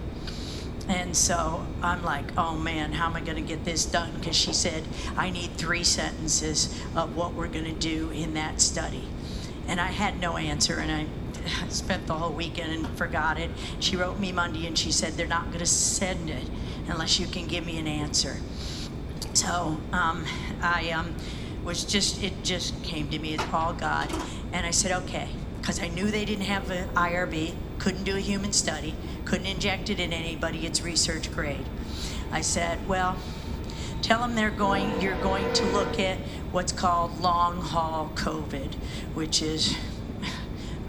And 0.87 1.15
so 1.17 1.65
I'm 1.81 2.03
like, 2.03 2.37
oh 2.37 2.55
man, 2.55 2.93
how 2.93 3.07
am 3.07 3.15
I 3.15 3.21
going 3.21 3.35
to 3.35 3.41
get 3.41 3.65
this 3.65 3.85
done? 3.85 4.11
Because 4.17 4.35
she 4.35 4.53
said, 4.53 4.83
I 5.17 5.29
need 5.29 5.51
three 5.51 5.83
sentences 5.83 6.73
of 6.95 7.15
what 7.15 7.33
we're 7.33 7.49
going 7.49 7.65
to 7.65 7.73
do 7.73 8.09
in 8.11 8.33
that 8.35 8.61
study. 8.61 9.03
And 9.67 9.81
I 9.81 9.87
had 9.87 10.21
no 10.21 10.37
answer, 10.37 10.79
and 10.79 10.89
I 10.89 11.07
spent 11.69 12.07
the 12.07 12.13
whole 12.13 12.31
weekend 12.31 12.73
and 12.73 12.97
forgot 12.97 13.39
it. 13.39 13.49
She 13.79 13.95
wrote 13.95 14.19
me 14.19 14.31
Monday 14.31 14.67
and 14.67 14.77
she 14.77 14.91
said 14.91 15.13
they're 15.13 15.27
not 15.27 15.47
going 15.47 15.59
to 15.59 15.65
send 15.65 16.29
it 16.29 16.49
unless 16.87 17.19
you 17.19 17.27
can 17.27 17.47
give 17.47 17.65
me 17.65 17.77
an 17.77 17.87
answer. 17.87 18.37
So 19.33 19.77
um, 19.91 20.25
I 20.61 20.89
um, 20.91 21.13
was 21.63 21.83
just, 21.83 22.23
it 22.23 22.33
just 22.43 22.81
came 22.83 23.09
to 23.09 23.19
me, 23.19 23.33
it's 23.33 23.43
all 23.53 23.73
God. 23.73 24.11
And 24.53 24.65
I 24.65 24.71
said, 24.71 24.91
okay, 25.03 25.29
because 25.59 25.81
I 25.81 25.89
knew 25.89 26.09
they 26.09 26.25
didn't 26.25 26.45
have 26.45 26.71
an 26.71 26.87
IRB, 26.89 27.53
couldn't 27.77 28.03
do 28.03 28.15
a 28.15 28.19
human 28.19 28.53
study, 28.53 28.95
couldn't 29.25 29.47
inject 29.47 29.89
it 29.89 29.99
in 29.99 30.13
anybody, 30.13 30.65
it's 30.65 30.81
research 30.81 31.31
grade. 31.31 31.65
I 32.31 32.41
said, 32.41 32.87
well, 32.87 33.17
tell 34.01 34.21
them 34.21 34.33
they're 34.35 34.49
going, 34.49 35.01
you're 35.01 35.21
going 35.21 35.51
to 35.53 35.65
look 35.65 35.99
at 35.99 36.17
what's 36.51 36.71
called 36.71 37.19
long 37.19 37.61
haul 37.61 38.11
COVID, 38.15 38.73
which 39.13 39.41
is 39.41 39.75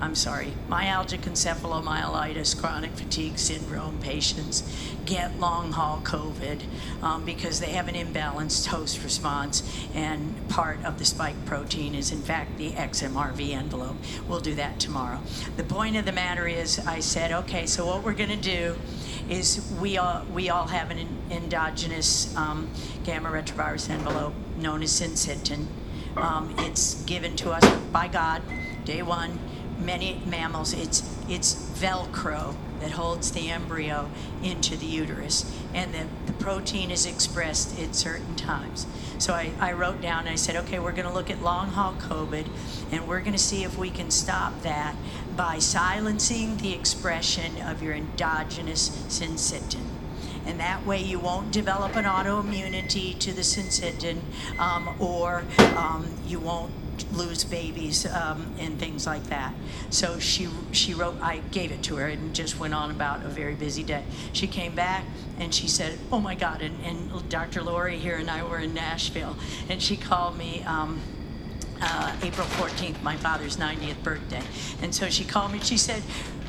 I'm 0.01 0.15
sorry, 0.15 0.53
myalgic 0.69 1.23
encephalomyelitis, 1.23 2.59
chronic 2.61 2.93
fatigue 2.93 3.37
syndrome 3.37 3.99
patients 3.99 4.63
get 5.05 5.41
long 5.41 5.73
haul 5.73 6.01
COVID 6.05 6.63
um, 7.03 7.25
because 7.25 7.59
they 7.59 7.71
have 7.71 7.89
an 7.89 7.95
imbalanced 7.97 8.67
host 8.67 9.03
response, 9.03 9.63
and 9.95 10.49
part 10.49 10.85
of 10.85 10.99
the 11.01 11.05
spike 11.05 11.45
protein 11.47 11.97
is, 11.97 12.13
in 12.13 12.23
fact, 12.23 12.59
the 12.59 12.71
XMRV 12.73 13.51
envelope. 13.51 13.97
We'll 14.29 14.41
do 14.41 14.55
that 14.55 14.79
tomorrow. 14.79 15.21
The 15.57 15.65
point 15.65 15.97
of 15.97 16.05
the 16.05 16.13
matter 16.13 16.47
is, 16.47 16.79
I 16.79 17.01
said, 17.01 17.33
okay, 17.33 17.67
so 17.67 17.85
what 17.85 18.05
we're 18.05 18.15
going 18.15 18.31
to 18.31 18.37
do 18.37 18.77
is 19.29 19.75
we 19.81 19.99
all, 19.99 20.25
we 20.27 20.49
all 20.49 20.69
have 20.69 20.93
an 20.93 21.09
endogenous 21.31 22.37
um, 22.37 22.71
gamma 23.05 23.31
retrovirus 23.31 23.91
envelope 23.91 24.35
known 24.59 24.83
as 24.83 24.93
syncytin. 24.93 25.67
Um, 26.17 26.55
it's 26.59 27.03
given 27.05 27.35
to 27.37 27.51
us 27.51 27.81
by 27.93 28.09
God, 28.09 28.43
day 28.85 29.03
one 29.03 29.39
many 29.79 30.21
mammals, 30.27 30.73
it's, 30.73 31.03
it's 31.29 31.55
Velcro 31.55 32.55
that 32.81 32.93
holds 32.93 33.33
the 33.33 33.51
embryo 33.51 34.09
into 34.43 34.77
the 34.77 34.87
uterus. 34.87 35.51
And 35.75 35.93
the, 35.93 36.07
the 36.27 36.33
protein 36.35 36.91
is 36.91 37.07
expressed 37.07 37.79
at 37.81 37.95
certain 37.95 38.37
times. 38.37 38.87
So 39.19 39.35
I, 39.35 39.51
I 39.61 39.73
wrote 39.73 40.01
down, 40.01 40.21
and 40.21 40.31
I 40.31 40.37
said, 40.37 40.57
okay, 40.57 40.79
we're 40.79 40.93
going 40.93 41.09
to 41.09 41.13
look 41.13 41.31
at 41.31 41.43
long 41.43 41.69
haul 41.69 41.95
COVID, 41.95 42.47
and 42.93 43.09
we're 43.09 43.21
going 43.21 43.33
to 43.33 43.39
see 43.39 43.65
if 43.65 43.77
we 43.77 43.91
can 43.91 44.11
stop 44.11 44.63
that 44.63 44.95
by 45.37 45.59
silencing 45.59 46.57
the 46.59 46.73
expression 46.73 47.61
of 47.63 47.83
your 47.83 47.95
endogenous 47.95 48.91
syncytin 49.09 49.85
and 50.49 50.61
that 50.61 50.85
way 50.87 51.01
you 51.01 51.19
won't 51.19 51.53
develop 51.53 51.95
an 51.95 52.05
autoimmunity 52.07 53.17
to 53.19 53.33
the 53.33 53.43
syncytin 53.43 54.19
um, 54.59 54.89
or 54.99 55.45
um, 55.77 56.07
you 56.27 56.41
won't 56.41 56.73
lose 57.13 57.45
babies 57.45 58.07
um, 58.07 58.55
and 58.59 58.79
things 58.79 59.07
like 59.07 59.25
that. 59.25 59.55
So 59.91 60.19
she 60.19 60.49
she 60.73 60.95
wrote. 60.95 61.17
I 61.21 61.39
gave 61.51 61.73
it 61.73 61.83
to 61.85 61.97
her 61.97 62.07
and 62.07 62.35
just 62.35 62.59
went 62.59 62.75
on 62.75 62.91
about 62.91 63.25
a 63.25 63.29
very 63.29 63.55
busy 63.55 63.83
day. 63.83 64.05
She 64.33 64.47
came 64.47 64.75
back 64.75 65.05
and 65.39 65.55
she 65.55 65.69
said, 65.69 65.99
"Oh 66.11 66.21
my 66.21 66.35
God!" 66.35 66.63
And, 66.63 66.79
and 66.85 67.29
Dr. 67.29 67.63
Lori 67.63 67.99
here 67.99 68.17
and 68.17 68.31
I 68.31 68.43
were 68.45 68.59
in 68.59 68.75
Nashville, 68.75 69.37
and 69.69 69.83
she 69.83 69.97
called 69.97 70.37
me. 70.37 70.63
Um, 70.65 71.01
uh, 71.81 72.13
April 72.23 72.45
14th, 72.49 73.01
my 73.05 73.17
father's 73.17 73.57
90th 73.57 74.03
birthday. 74.03 74.43
And 74.83 74.93
so 74.93 75.09
she 75.09 75.25
called 75.25 75.53
me. 75.53 75.61
She 75.61 75.77
said, 75.77 76.03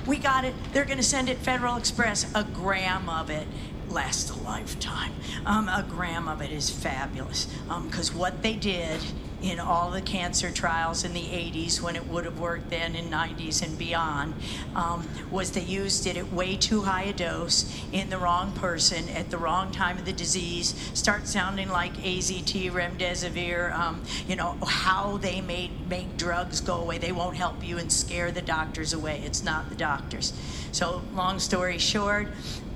We 0.07 0.17
got 0.17 0.43
it. 0.43 0.55
They're 0.73 0.85
going 0.85 0.97
to 0.97 1.03
send 1.03 1.29
it 1.29 1.37
Federal 1.37 1.77
Express, 1.77 2.33
a 2.33 2.43
gram 2.43 3.07
of 3.07 3.29
it 3.29 3.47
lasts 3.89 4.29
a 4.29 4.35
lifetime. 4.43 5.13
Um, 5.45 5.67
a 5.67 5.85
gram 5.87 6.27
of 6.27 6.41
it 6.41 6.51
is 6.51 6.69
fabulous 6.69 7.45
because 7.83 8.11
um, 8.11 8.17
what 8.17 8.41
they 8.41 8.55
did 8.55 9.01
in 9.41 9.59
all 9.59 9.91
the 9.91 10.01
cancer 10.01 10.51
trials 10.51 11.03
in 11.03 11.13
the 11.13 11.21
80s 11.21 11.81
when 11.81 11.95
it 11.95 12.07
would 12.07 12.25
have 12.25 12.39
worked 12.39 12.69
then 12.69 12.95
in 12.95 13.05
90s 13.05 13.63
and 13.63 13.77
beyond 13.77 14.33
um, 14.75 15.07
was 15.31 15.51
they 15.51 15.61
used 15.61 16.05
it 16.05 16.17
at 16.17 16.31
way 16.33 16.55
too 16.55 16.81
high 16.81 17.03
a 17.03 17.13
dose 17.13 17.71
in 17.91 18.09
the 18.09 18.17
wrong 18.17 18.51
person 18.53 19.07
at 19.09 19.29
the 19.29 19.37
wrong 19.37 19.71
time 19.71 19.97
of 19.97 20.05
the 20.05 20.13
disease. 20.13 20.75
Start 20.93 21.27
sounding 21.27 21.69
like 21.69 21.93
AZT 21.97 22.71
remdesivir 22.71 23.73
um, 23.73 24.03
you 24.27 24.35
know 24.35 24.57
how 24.65 25.17
they 25.17 25.41
made 25.41 25.71
make 25.89 26.17
drugs 26.17 26.61
go 26.61 26.75
away. 26.81 26.97
They 26.97 27.11
won't 27.11 27.37
help 27.37 27.63
you 27.63 27.77
and 27.77 27.91
scare 27.91 28.31
the 28.31 28.41
doctors 28.41 28.93
away. 28.93 29.21
It's 29.25 29.43
not 29.43 29.69
the 29.69 29.75
doctors. 29.75 30.33
So 30.71 31.01
long 31.13 31.39
story 31.39 31.77
short 31.77 32.27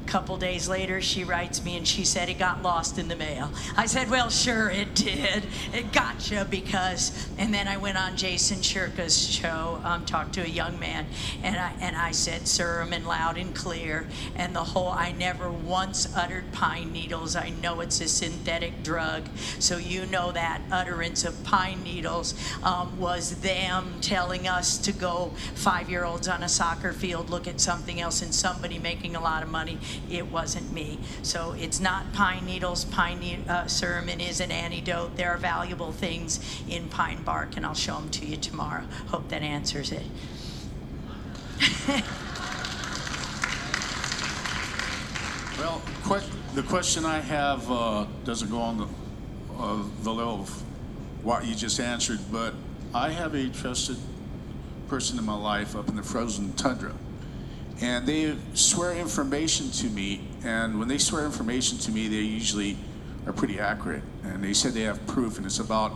couple 0.04 0.38
days 0.38 0.68
later, 0.68 1.02
she 1.02 1.24
writes 1.24 1.64
me 1.64 1.78
and 1.78 1.88
she 1.88 2.06
said 2.06 2.30
it 2.30 2.40
got 2.40 2.62
lost 2.62 2.98
in 2.98 3.08
the 3.08 3.16
mail. 3.16 3.52
I 3.76 3.86
said, 3.86 4.10
Well, 4.10 4.30
sure, 4.30 4.70
it 4.70 4.96
did. 4.96 5.46
It 5.74 5.92
gotcha 5.92 6.46
because. 6.50 7.30
And 7.38 7.54
then 7.54 7.68
I 7.68 7.78
went 7.78 7.98
on 7.98 8.16
Jason 8.16 8.60
Shurka's 8.60 9.28
show, 9.28 9.80
um, 9.84 10.06
talked 10.06 10.34
to 10.34 10.42
a 10.42 10.48
young 10.48 10.80
man, 10.80 11.06
and 11.44 11.56
I, 11.56 11.74
and 11.82 11.96
I 11.96 12.12
said, 12.12 12.42
Suramin 12.42 13.06
loud 13.06 13.38
and 13.38 13.56
clear. 13.56 14.08
And 14.36 14.56
the 14.56 14.64
whole, 14.64 14.90
I 14.90 15.12
never 15.14 15.52
once 15.52 16.14
uttered 16.16 16.52
pine 16.52 16.92
needles. 16.92 17.36
I 17.36 17.50
know 17.62 17.82
it's 17.82 18.02
a 18.02 18.08
synthetic 18.08 18.84
drug. 18.84 19.24
So 19.60 19.78
you 19.78 20.06
know 20.06 20.32
that 20.32 20.62
utterance 20.72 21.26
of 21.26 21.44
pine 21.44 21.84
needles 21.84 22.36
um, 22.64 23.00
was 23.00 23.42
them 23.42 23.96
telling 24.02 24.48
us 24.48 24.78
to 24.80 24.92
go, 24.92 25.32
five 25.56 25.90
year 25.90 26.06
olds 26.06 26.28
on 26.28 26.44
a 26.44 26.50
soccer 26.50 26.94
field, 26.94 27.30
look 27.30 27.48
at 27.48 27.60
something 27.60 28.00
else, 28.00 28.22
and 28.22 28.34
somebody 28.34 28.80
making 28.80 29.16
a 29.16 29.22
lot 29.22 29.44
of 29.44 29.50
money 29.50 29.78
it 30.10 30.32
wasn't 30.32 30.72
me. 30.72 31.00
So 31.22 31.54
it's 31.54 31.80
not 31.80 32.12
pine 32.14 32.46
needles. 32.46 32.86
Pine 32.86 33.20
ne- 33.20 33.44
uh, 33.48 33.66
is 33.66 34.40
an 34.40 34.52
antidote. 34.52 35.16
There 35.16 35.32
are 35.32 35.38
valuable 35.38 35.92
things 35.92 36.40
in 36.70 36.90
pine 36.90 37.24
bark, 37.24 37.58
and 37.58 37.66
I'll 37.66 37.74
show 37.74 37.96
them 37.96 38.10
to 38.12 38.26
you 38.26 38.38
tomorrow. 38.38 38.86
Hope 39.08 39.30
that 39.30 39.42
answers 39.42 39.92
it. 39.92 40.04
Well, 45.60 45.82
que- 46.04 46.28
the 46.56 46.64
question 46.64 47.06
I 47.06 47.20
have 47.20 47.72
uh, 47.72 48.06
doesn't 48.26 48.50
go 48.50 48.60
on 48.60 48.78
the, 48.80 48.88
uh, 49.58 49.84
the 50.02 50.12
level 50.12 50.42
of 50.42 50.50
what 51.24 51.46
you 51.46 51.56
just 51.56 51.80
answered, 51.80 52.20
but 52.32 52.54
I 52.94 53.12
have 53.12 53.34
a 53.34 53.48
trusted 53.50 53.98
person 54.88 55.18
in 55.18 55.26
my 55.26 55.36
life 55.36 55.76
up 55.76 55.88
in 55.88 55.96
the 55.96 56.04
frozen 56.04 56.54
tundra 56.54 56.94
and 57.82 58.06
they 58.06 58.36
swear 58.54 58.94
information 58.94 59.72
to 59.72 59.88
me. 59.88 60.22
And 60.44 60.80
when 60.80 60.88
they 60.88 60.98
swear 60.98 61.26
information 61.26 61.78
to 61.80 61.92
me, 61.92 62.08
they 62.08 62.18
usually 62.18 62.78
are 63.26 63.34
pretty 63.34 63.60
accurate. 63.60 64.04
And 64.24 64.44
they 64.44 64.54
said 64.54 64.74
they 64.74 64.82
have 64.82 65.06
proof, 65.08 65.38
and 65.38 65.46
it's 65.46 65.60
about 65.60 65.94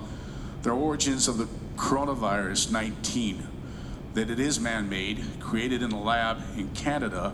the 0.64 0.72
origins 0.72 1.28
of 1.28 1.38
the 1.38 1.48
coronavirus 1.76 2.72
19, 2.72 3.48
that 4.16 4.30
it 4.30 4.40
is 4.40 4.60
man 4.60 4.90
made, 4.90 5.24
created 5.40 5.82
in 5.82 5.92
a 5.92 6.02
lab 6.02 6.42
in 6.58 6.70
Canada, 6.70 7.34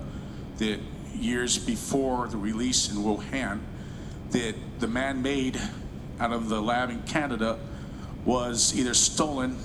that 0.57 0.79
years 1.15 1.57
before 1.57 2.27
the 2.27 2.37
release 2.37 2.91
in 2.91 2.97
Wuhan, 2.97 3.59
that 4.31 4.55
the 4.79 4.87
man 4.87 5.21
made 5.21 5.59
out 6.19 6.31
of 6.33 6.49
the 6.49 6.61
lab 6.61 6.89
in 6.89 7.01
Canada 7.03 7.59
was 8.25 8.77
either 8.77 8.93
stolen 8.93 9.57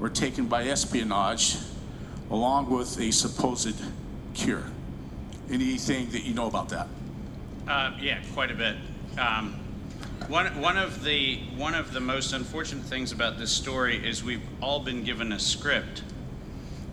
or 0.00 0.08
taken 0.08 0.46
by 0.46 0.64
espionage 0.64 1.56
along 2.30 2.70
with 2.70 2.98
a 3.00 3.10
supposed 3.10 3.80
cure. 4.34 4.64
Anything 5.50 6.10
that 6.10 6.22
you 6.22 6.32
know 6.32 6.46
about 6.46 6.68
that? 6.68 6.86
Uh, 7.66 7.92
yeah, 8.00 8.20
quite 8.32 8.50
a 8.50 8.54
bit. 8.54 8.76
Um, 9.18 9.58
one, 10.28 10.60
one 10.60 10.76
of 10.76 11.02
the 11.02 11.40
one 11.56 11.74
of 11.74 11.92
the 11.92 12.00
most 12.00 12.32
unfortunate 12.32 12.84
things 12.84 13.10
about 13.10 13.38
this 13.38 13.50
story 13.50 13.96
is 14.06 14.22
we've 14.22 14.46
all 14.62 14.80
been 14.80 15.02
given 15.02 15.32
a 15.32 15.38
script, 15.40 16.04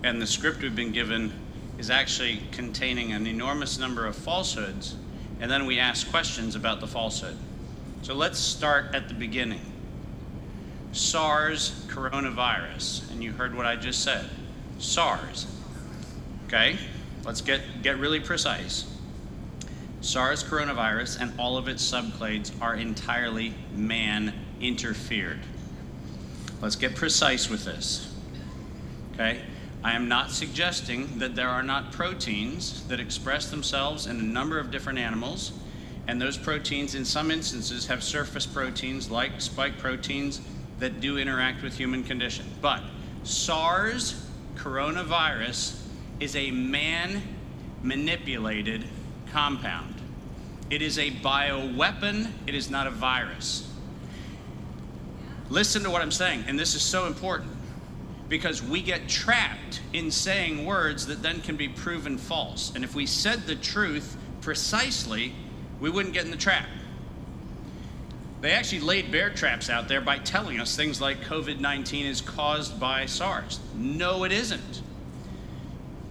and 0.03 0.21
the 0.21 0.25
script 0.27 0.61
we've 0.61 0.75
been 0.75 0.91
given 0.91 1.31
is 1.77 1.91
actually 1.91 2.41
containing 2.51 3.11
an 3.13 3.27
enormous 3.27 3.77
number 3.77 4.07
of 4.07 4.15
falsehoods, 4.15 4.95
and 5.39 5.51
then 5.51 5.67
we 5.67 5.77
ask 5.77 6.09
questions 6.09 6.55
about 6.55 6.79
the 6.79 6.87
falsehood. 6.87 7.37
So 8.01 8.15
let's 8.15 8.39
start 8.39 8.95
at 8.95 9.07
the 9.07 9.13
beginning. 9.13 9.61
SARS 10.93 11.85
coronavirus, 11.89 13.11
and 13.11 13.23
you 13.23 13.33
heard 13.33 13.53
what 13.55 13.67
I 13.67 13.75
just 13.75 14.03
said. 14.03 14.27
SARS. 14.79 15.47
Okay, 16.47 16.77
let's 17.25 17.41
get, 17.41 17.61
get 17.81 17.97
really 17.97 18.19
precise. 18.19 18.85
SARS 20.01 20.43
coronavirus 20.43 21.19
and 21.19 21.37
all 21.39 21.57
of 21.57 21.67
its 21.67 21.89
subclades 21.89 22.51
are 22.61 22.75
entirely 22.75 23.53
man 23.75 24.33
interfered. 24.61 25.39
Let's 26.61 26.75
get 26.75 26.95
precise 26.95 27.49
with 27.49 27.65
this. 27.65 28.13
Okay? 29.13 29.41
I 29.83 29.93
am 29.93 30.07
not 30.07 30.31
suggesting 30.31 31.19
that 31.19 31.35
there 31.35 31.49
are 31.49 31.63
not 31.63 31.91
proteins 31.91 32.85
that 32.87 32.99
express 32.99 33.49
themselves 33.49 34.07
in 34.07 34.19
a 34.19 34.23
number 34.23 34.59
of 34.59 34.71
different 34.71 34.99
animals, 34.99 35.51
and 36.07 36.21
those 36.21 36.37
proteins, 36.37 36.95
in 36.95 37.05
some 37.05 37.29
instances, 37.31 37.85
have 37.87 38.03
surface 38.03 38.45
proteins 38.45 39.11
like 39.11 39.39
spike 39.39 39.77
proteins 39.77 40.41
that 40.79 40.99
do 40.99 41.17
interact 41.17 41.63
with 41.63 41.75
human 41.75 42.03
condition. 42.03 42.45
But 42.61 42.81
SARS 43.23 44.26
coronavirus 44.57 45.79
is 46.19 46.35
a 46.35 46.51
man 46.51 47.21
manipulated 47.83 48.83
compound. 49.31 49.95
It 50.69 50.81
is 50.81 50.97
a 50.99 51.11
bioweapon, 51.11 52.31
it 52.45 52.55
is 52.55 52.69
not 52.69 52.87
a 52.87 52.91
virus. 52.91 53.69
Listen 55.49 55.83
to 55.83 55.89
what 55.89 56.01
I'm 56.01 56.11
saying, 56.11 56.43
and 56.47 56.59
this 56.59 56.75
is 56.75 56.81
so 56.81 57.07
important 57.07 57.51
because 58.27 58.61
we 58.61 58.81
get 58.81 59.07
trapped 59.07 59.79
in 59.93 60.11
saying 60.11 60.65
words 60.65 61.07
that 61.07 61.21
then 61.21 61.39
can 61.41 61.55
be 61.55 61.69
proven 61.69 62.17
false. 62.17 62.73
And 62.75 62.83
if 62.83 62.93
we 62.93 63.05
said 63.05 63.45
the 63.45 63.55
truth 63.55 64.17
precisely, 64.41 65.33
we 65.79 65.89
wouldn't 65.89 66.13
get 66.13 66.25
in 66.25 66.31
the 66.31 66.37
trap. 66.37 66.67
They 68.39 68.51
actually 68.51 68.81
laid 68.81 69.11
bear 69.11 69.31
traps 69.31 69.69
out 69.69 69.87
there 69.87 70.01
by 70.01 70.19
telling 70.19 70.59
us 70.59 70.75
things 70.75 71.01
like 71.01 71.21
COVID 71.21 71.59
19 71.59 72.05
is 72.05 72.21
caused 72.21 72.79
by 72.79 73.05
SARS. 73.07 73.59
No, 73.75 74.23
it 74.23 74.31
isn't. 74.31 74.81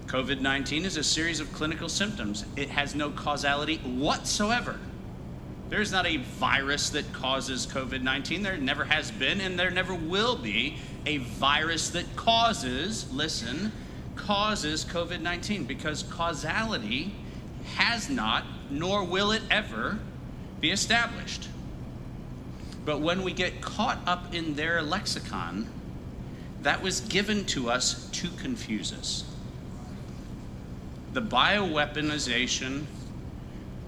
COVID 0.06 0.40
19 0.40 0.84
is 0.84 0.96
a 0.96 1.04
series 1.04 1.38
of 1.40 1.52
clinical 1.52 1.88
symptoms, 1.88 2.44
it 2.56 2.68
has 2.70 2.94
no 2.94 3.10
causality 3.10 3.76
whatsoever. 3.78 4.78
There 5.68 5.80
is 5.80 5.90
not 5.90 6.06
a 6.06 6.18
virus 6.18 6.90
that 6.90 7.12
causes 7.12 7.66
COVID 7.66 8.02
19. 8.02 8.42
There 8.42 8.56
never 8.56 8.84
has 8.84 9.10
been, 9.10 9.40
and 9.40 9.58
there 9.58 9.70
never 9.70 9.94
will 9.94 10.36
be 10.36 10.78
a 11.06 11.18
virus 11.18 11.90
that 11.90 12.16
causes, 12.16 13.12
listen, 13.12 13.72
causes 14.14 14.84
COVID 14.84 15.20
19 15.20 15.64
because 15.64 16.02
causality 16.04 17.14
has 17.76 18.08
not, 18.08 18.44
nor 18.70 19.04
will 19.04 19.32
it 19.32 19.42
ever, 19.50 19.98
be 20.60 20.70
established. 20.70 21.48
But 22.86 23.00
when 23.00 23.22
we 23.22 23.32
get 23.32 23.60
caught 23.60 23.98
up 24.06 24.32
in 24.32 24.54
their 24.54 24.80
lexicon, 24.80 25.68
that 26.62 26.80
was 26.80 27.00
given 27.00 27.44
to 27.46 27.68
us 27.68 28.08
to 28.12 28.28
confuse 28.30 28.92
us. 28.92 29.24
The 31.12 31.20
bioweaponization 31.20 32.84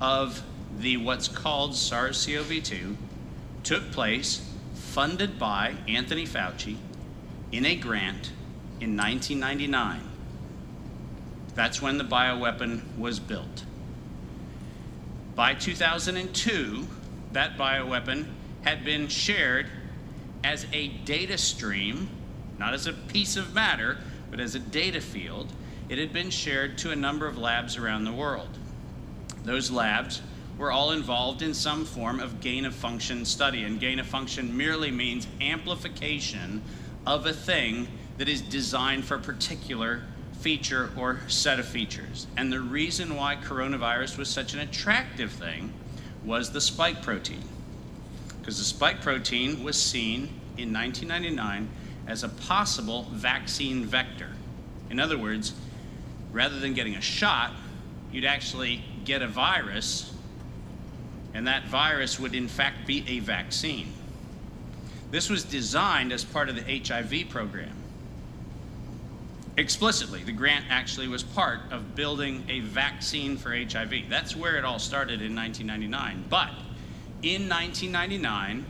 of 0.00 0.42
the 0.80 0.96
what's 0.96 1.28
called 1.28 1.76
SARS-CoV-2 1.76 2.96
took 3.62 3.90
place 3.92 4.44
funded 4.74 5.38
by 5.38 5.76
Anthony 5.87 6.26
Fauci 6.26 6.76
in 7.52 7.64
a 7.64 7.76
grant 7.76 8.32
in 8.80 8.96
1999. 8.96 10.00
That's 11.54 11.80
when 11.80 11.98
the 11.98 12.04
bioweapon 12.04 12.98
was 12.98 13.20
built. 13.20 13.64
By 15.37 15.54
2002, 15.54 16.87
that 17.32 17.56
bioweapon 17.56 18.26
had 18.68 18.85
been 18.85 19.09
shared 19.09 19.66
as 20.44 20.66
a 20.74 20.88
data 20.88 21.38
stream, 21.38 22.07
not 22.59 22.74
as 22.74 22.87
a 22.87 22.92
piece 22.92 23.35
of 23.35 23.54
matter, 23.54 23.96
but 24.31 24.40
as 24.40 24.54
a 24.54 24.59
data 24.59 25.00
field. 25.00 25.50
It 25.88 25.96
had 25.96 26.12
been 26.12 26.28
shared 26.28 26.76
to 26.78 26.90
a 26.90 26.96
number 26.96 27.26
of 27.26 27.38
labs 27.38 27.78
around 27.78 28.04
the 28.04 28.12
world. 28.12 28.50
Those 29.42 29.70
labs 29.70 30.20
were 30.59 30.70
all 30.70 30.90
involved 30.90 31.40
in 31.40 31.54
some 31.54 31.87
form 31.87 32.20
of 32.20 32.42
gain 32.42 32.66
of 32.66 32.74
function 32.74 33.24
study, 33.24 33.64
and 33.64 33.81
gain 33.81 33.98
of 34.00 34.07
function 34.07 34.54
merely 34.54 34.90
means 34.90 35.26
amplification 35.40 36.61
of 37.07 37.24
a 37.24 37.33
thing 37.33 37.88
that 38.18 38.28
is 38.28 38.42
designed 38.42 39.07
for 39.07 39.14
a 39.14 39.20
particular 39.20 40.02
feature 40.40 40.90
or 40.94 41.20
set 41.28 41.59
of 41.59 41.66
features. 41.66 42.26
And 42.37 42.52
the 42.52 42.61
reason 42.61 43.16
why 43.16 43.37
coronavirus 43.37 44.18
was 44.18 44.28
such 44.28 44.52
an 44.52 44.61
attractive 44.61 45.33
thing 45.33 45.72
was 46.22 46.52
the 46.52 46.61
spike 46.61 47.02
protein 47.02 47.44
because 48.48 48.56
the 48.56 48.64
spike 48.64 49.02
protein 49.02 49.62
was 49.62 49.78
seen 49.78 50.20
in 50.56 50.72
1999 50.72 51.68
as 52.06 52.22
a 52.22 52.30
possible 52.30 53.02
vaccine 53.12 53.84
vector. 53.84 54.30
In 54.88 54.98
other 54.98 55.18
words, 55.18 55.52
rather 56.32 56.58
than 56.58 56.72
getting 56.72 56.94
a 56.94 57.00
shot, 57.02 57.52
you'd 58.11 58.24
actually 58.24 58.82
get 59.04 59.20
a 59.20 59.28
virus, 59.28 60.14
and 61.34 61.46
that 61.46 61.66
virus 61.66 62.18
would 62.18 62.34
in 62.34 62.48
fact 62.48 62.87
be 62.87 63.04
a 63.06 63.18
vaccine. 63.18 63.92
This 65.11 65.28
was 65.28 65.44
designed 65.44 66.11
as 66.11 66.24
part 66.24 66.48
of 66.48 66.56
the 66.56 66.62
HIV 66.62 67.28
program. 67.28 67.76
Explicitly, 69.58 70.22
the 70.22 70.32
grant 70.32 70.64
actually 70.70 71.08
was 71.08 71.22
part 71.22 71.61
of 71.70 71.94
building 71.94 72.46
a 72.48 72.61
vaccine 72.61 73.37
for 73.37 73.54
HIV. 73.54 74.08
That's 74.08 74.34
where 74.34 74.56
it 74.56 74.64
all 74.64 74.78
started 74.78 75.20
in 75.20 75.37
1999. 75.37 76.24
But 76.30 76.48
in 77.22 77.48
1999, 77.48 78.64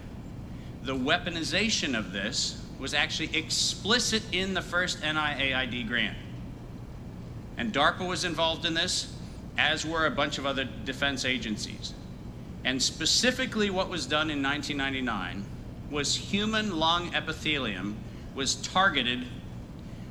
the 0.82 0.94
weaponization 0.94 1.98
of 1.98 2.12
this 2.12 2.62
was 2.78 2.94
actually 2.94 3.36
explicit 3.36 4.22
in 4.32 4.54
the 4.54 4.62
first 4.62 5.00
NIAID 5.02 5.86
grant. 5.88 6.16
And 7.56 7.72
DARPA 7.72 8.06
was 8.06 8.24
involved 8.24 8.64
in 8.64 8.74
this, 8.74 9.12
as 9.58 9.84
were 9.84 10.06
a 10.06 10.10
bunch 10.10 10.38
of 10.38 10.46
other 10.46 10.68
defense 10.84 11.24
agencies. 11.24 11.92
And 12.64 12.80
specifically, 12.80 13.70
what 13.70 13.88
was 13.88 14.06
done 14.06 14.30
in 14.30 14.42
1999 14.42 15.44
was 15.90 16.14
human 16.14 16.78
lung 16.78 17.14
epithelium 17.14 17.96
was 18.34 18.56
targeted 18.56 19.26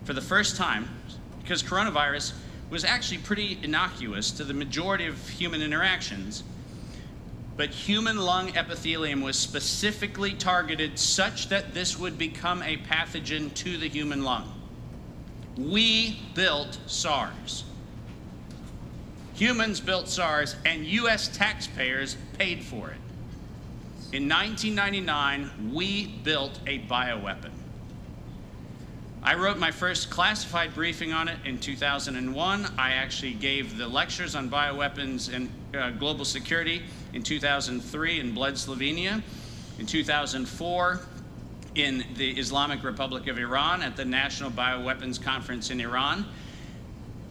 for 0.04 0.14
the 0.14 0.22
first 0.22 0.58
time 0.58 0.90
because 1.42 1.64
coronavirus 1.64 2.34
was 2.70 2.84
actually 2.84 3.20
pretty 3.20 3.58
innocuous 3.64 4.32
to 4.32 4.44
the 4.44 4.54
majority 4.54 5.08
of 5.08 5.30
human 5.30 5.62
interactions. 5.62 6.44
But 7.58 7.72
human 7.72 8.18
lung 8.18 8.56
epithelium 8.56 9.22
was 9.22 9.38
specifically 9.38 10.34
targeted 10.34 11.00
such 11.00 11.50
that 11.50 11.74
this 11.74 11.98
would 11.98 12.18
become 12.18 12.62
a 12.62 12.78
pathogen 12.78 13.52
to 13.56 13.78
the 13.78 13.90
human 13.90 14.24
lung. 14.24 14.54
We 15.58 16.20
built 16.36 16.78
SARS. 16.86 17.64
Humans 19.34 19.80
built 19.82 20.08
SARS, 20.08 20.56
and 20.66 20.86
US 20.86 21.36
taxpayers 21.36 22.16
paid 22.38 22.64
for 22.64 22.92
it. 22.92 22.98
In 24.14 24.30
1999, 24.30 25.74
we 25.74 26.08
built 26.24 26.60
a 26.68 26.80
bioweapon. 26.80 27.57
I 29.28 29.36
wrote 29.36 29.58
my 29.58 29.72
first 29.72 30.10
classified 30.10 30.74
briefing 30.74 31.12
on 31.12 31.28
it 31.28 31.38
in 31.44 31.60
2001. 31.60 32.66
I 32.78 32.92
actually 32.92 33.34
gave 33.34 33.78
the 33.78 33.86
lectures 33.86 34.36
on 34.36 34.50
bioweapons 34.50 35.34
and 35.34 35.50
uh, 35.76 35.90
global 35.90 36.24
security 36.24 36.84
in 37.12 37.24
2003 37.24 38.22
in 38.22 38.34
Bled, 38.34 38.54
Slovenia. 38.54 39.22
In 39.80 39.86
2004, 39.86 41.02
in 41.76 42.06
the 42.16 42.40
Islamic 42.40 42.86
Republic 42.86 43.28
of 43.28 43.38
Iran 43.38 43.82
at 43.82 43.98
the 43.98 44.06
National 44.06 44.50
Bioweapons 44.50 45.22
Conference 45.22 45.72
in 45.72 45.82
Iran. 45.82 46.26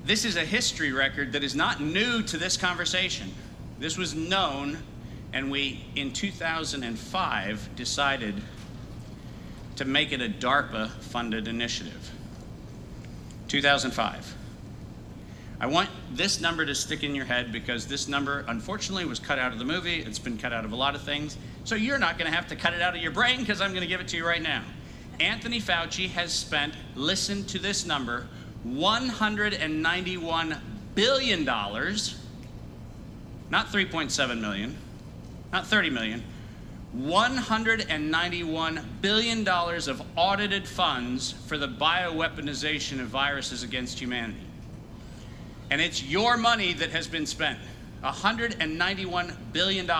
This 0.04 0.26
is 0.26 0.36
a 0.36 0.44
history 0.44 0.92
record 0.92 1.32
that 1.32 1.42
is 1.42 1.54
not 1.54 1.80
new 1.80 2.22
to 2.24 2.36
this 2.36 2.58
conversation. 2.58 3.32
This 3.78 3.96
was 3.96 4.14
known, 4.14 4.76
and 5.32 5.50
we, 5.50 5.82
in 5.94 6.12
2005, 6.12 7.70
decided 7.74 8.34
to 9.76 9.84
make 9.84 10.12
it 10.12 10.20
a 10.20 10.28
DARPA 10.28 10.90
funded 10.90 11.48
initiative. 11.48 12.12
2005. 13.48 14.34
I 15.58 15.66
want 15.66 15.88
this 16.12 16.40
number 16.40 16.66
to 16.66 16.74
stick 16.74 17.02
in 17.02 17.14
your 17.14 17.24
head 17.24 17.50
because 17.50 17.86
this 17.86 18.08
number, 18.08 18.44
unfortunately, 18.48 19.06
was 19.06 19.18
cut 19.18 19.38
out 19.38 19.52
of 19.52 19.58
the 19.58 19.64
movie. 19.64 20.02
It's 20.02 20.18
been 20.18 20.36
cut 20.36 20.52
out 20.52 20.66
of 20.66 20.72
a 20.72 20.76
lot 20.76 20.94
of 20.94 21.02
things. 21.02 21.38
So 21.64 21.74
you're 21.74 21.98
not 21.98 22.18
going 22.18 22.30
to 22.30 22.36
have 22.36 22.46
to 22.48 22.56
cut 22.56 22.74
it 22.74 22.82
out 22.82 22.94
of 22.94 23.02
your 23.02 23.12
brain 23.12 23.40
because 23.40 23.62
I'm 23.62 23.70
going 23.70 23.82
to 23.82 23.86
give 23.86 24.00
it 24.00 24.08
to 24.08 24.18
you 24.18 24.26
right 24.26 24.42
now. 24.42 24.62
Anthony 25.18 25.60
Fauci 25.60 26.10
has 26.10 26.32
spent, 26.32 26.74
listen 26.94 27.44
to 27.46 27.58
this 27.58 27.86
number, 27.86 28.26
$191 28.66 30.58
billion, 30.94 31.44
not 31.44 31.86
3.7 33.68 34.40
million, 34.40 34.76
not 35.52 35.66
30 35.66 35.90
million, 35.90 36.22
$191 36.96 38.84
billion 39.02 39.46
of 39.46 40.02
audited 40.16 40.66
funds 40.66 41.32
for 41.32 41.58
the 41.58 41.68
bioweaponization 41.68 43.00
of 43.00 43.08
viruses 43.08 43.62
against 43.62 43.98
humanity. 43.98 44.40
And 45.70 45.80
it's 45.80 46.02
your 46.02 46.36
money 46.36 46.72
that 46.74 46.90
has 46.90 47.06
been 47.06 47.26
spent 47.26 47.58
$191 48.02 49.36
billion. 49.52 49.90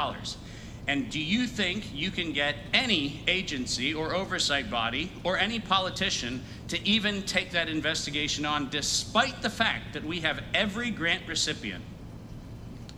And 0.89 1.11
do 1.11 1.19
you 1.19 1.47
think 1.47 1.93
you 1.93 2.11
can 2.11 2.33
get 2.33 2.57
any 2.73 3.21
agency 3.27 3.93
or 3.93 4.15
oversight 4.15 4.71
body 4.71 5.11
or 5.25 5.37
any 5.37 5.59
politician 5.59 6.45
to 6.69 6.87
even 6.87 7.23
take 7.23 7.51
that 7.51 7.69
investigation 7.69 8.47
on, 8.47 8.71
despite 8.71 9.43
the 9.43 9.51
fact 9.51 9.93
that 9.95 10.05
we 10.05 10.21
have 10.21 10.41
every 10.55 10.91
grant 10.91 11.27
recipient, 11.27 11.83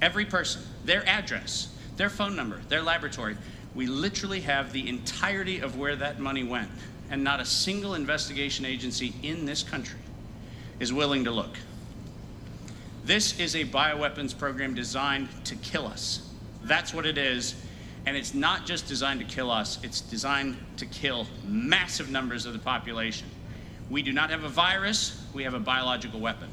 every 0.03 0.27
person, 0.27 0.63
their 0.85 1.09
address, 1.09 1.75
their 1.97 2.11
phone 2.11 2.37
number, 2.37 2.61
their 2.69 2.83
laboratory? 2.83 3.37
We 3.79 3.87
literally 3.87 4.41
have 4.41 4.73
the 4.73 4.89
entirety 4.89 5.61
of 5.61 5.79
where 5.79 5.95
that 5.95 6.19
money 6.19 6.43
went, 6.43 6.69
and 7.13 7.23
not 7.23 7.39
a 7.39 7.45
single 7.45 7.95
investigation 7.95 8.65
agency 8.65 9.15
in 9.23 9.47
this 9.47 9.63
country 9.63 10.01
is 10.81 10.93
willing 10.93 11.23
to 11.27 11.31
look. 11.31 11.57
This 13.05 13.39
is 13.39 13.55
a 13.55 13.65
bioweapons 13.65 14.37
program 14.37 14.75
designed 14.75 15.29
to 15.45 15.55
kill 15.55 15.87
us. 15.87 16.29
That's 16.65 16.93
what 16.93 17.07
it 17.07 17.19
is. 17.19 17.55
And 18.05 18.17
it's 18.17 18.35
not 18.35 18.67
just 18.67 18.89
designed 18.89 19.21
to 19.21 19.27
kill 19.27 19.49
us, 19.49 19.79
it's 19.85 20.01
designed 20.01 20.57
to 20.79 20.87
kill 20.87 21.29
massive 21.47 22.11
numbers 22.11 22.47
of 22.47 22.55
the 22.55 22.59
population. 22.59 23.29
We 23.91 24.03
do 24.03 24.13
not 24.13 24.31
have 24.31 24.43
a 24.43 24.49
virus, 24.49 25.25
we 25.33 25.45
have 25.45 25.55
a 25.55 25.61
biological 25.61 26.19
weapon. 26.19 26.49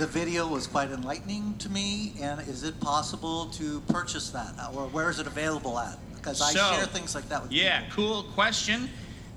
The 0.00 0.06
video 0.06 0.46
was 0.48 0.66
quite 0.66 0.90
enlightening 0.90 1.58
to 1.58 1.68
me, 1.68 2.14
and 2.22 2.40
is 2.48 2.62
it 2.62 2.80
possible 2.80 3.44
to 3.48 3.82
purchase 3.82 4.30
that, 4.30 4.54
uh, 4.58 4.72
or 4.72 4.86
where 4.86 5.10
is 5.10 5.18
it 5.18 5.26
available 5.26 5.78
at? 5.78 5.98
Because 6.16 6.40
I 6.40 6.54
So, 6.54 6.70
share 6.72 6.86
things 6.86 7.14
like 7.14 7.28
that 7.28 7.42
with 7.42 7.52
Yeah, 7.52 7.82
people. 7.82 7.94
cool 7.96 8.22
question. 8.32 8.88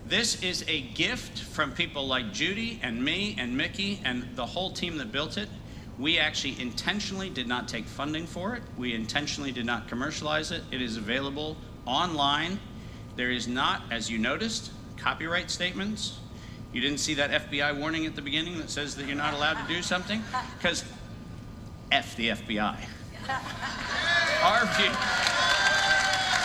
This 0.06 0.41
is 0.41 0.63
a 0.69 0.80
gift 0.80 1.39
from 1.39 1.73
people 1.73 2.08
like 2.08 2.32
Judy 2.32 2.80
and 2.82 3.04
me 3.04 3.36
and 3.38 3.58
Mickey 3.58 3.99
and 4.06 4.26
the 4.38 4.45
whole 4.45 4.71
team 4.71 4.95
that 4.99 5.12
built 5.12 5.38
it. 5.38 5.49
We 5.99 6.17
actually 6.17 6.58
intentionally 6.62 7.30
did 7.30 7.49
not 7.49 7.67
take 7.67 7.86
funding 7.86 8.26
for 8.26 8.56
it. 8.56 8.63
We 8.78 8.93
intentionally 8.93 9.52
did 9.52 9.65
not 9.65 9.89
commercialize 9.89 10.52
it. 10.52 10.63
It 10.71 10.82
is 10.82 10.95
available 10.95 11.58
online. 11.86 12.58
There 13.17 13.32
is 13.32 13.49
not, 13.49 13.82
as 13.91 14.10
you 14.10 14.17
noticed, 14.17 14.71
copyright 14.95 15.52
statements. 15.52 16.19
You 16.74 16.82
didn't 16.82 17.00
see 17.00 17.14
that 17.14 17.50
FBI 17.50 17.78
warning 17.78 18.06
at 18.06 18.16
the 18.16 18.22
beginning 18.22 18.58
that 18.58 18.70
says 18.70 18.96
that 18.96 19.06
you're 19.06 19.16
not 19.16 19.34
allowed 19.34 19.66
to 19.66 19.74
do 19.74 19.82
something? 19.82 20.22
Because 20.58 20.84
F 21.92 22.16
the 22.16 22.30
FBI. 22.30 22.78
Our 24.44 24.66
view. 24.76 24.92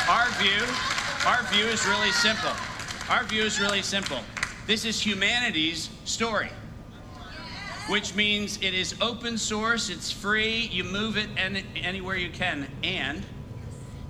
Our 0.09 0.31
view, 0.41 0.65
our 1.27 1.43
view 1.53 1.67
is 1.67 1.85
really 1.87 2.13
simple. 2.13 2.53
Our 3.11 3.25
view 3.25 3.43
is 3.43 3.61
really 3.61 3.83
simple. 3.83 4.21
This 4.67 4.87
is 4.87 5.05
humanity's 5.05 5.91
story, 6.07 6.49
which 7.89 8.15
means 8.15 8.59
it 8.63 8.73
is 8.73 8.95
open 9.03 9.37
source, 9.37 9.91
it's 9.91 10.11
free, 10.11 10.71
you 10.73 10.85
move 10.85 11.19
it 11.19 11.29
any, 11.37 11.63
anywhere 11.77 12.17
you 12.17 12.31
can, 12.31 12.69
and 12.83 13.23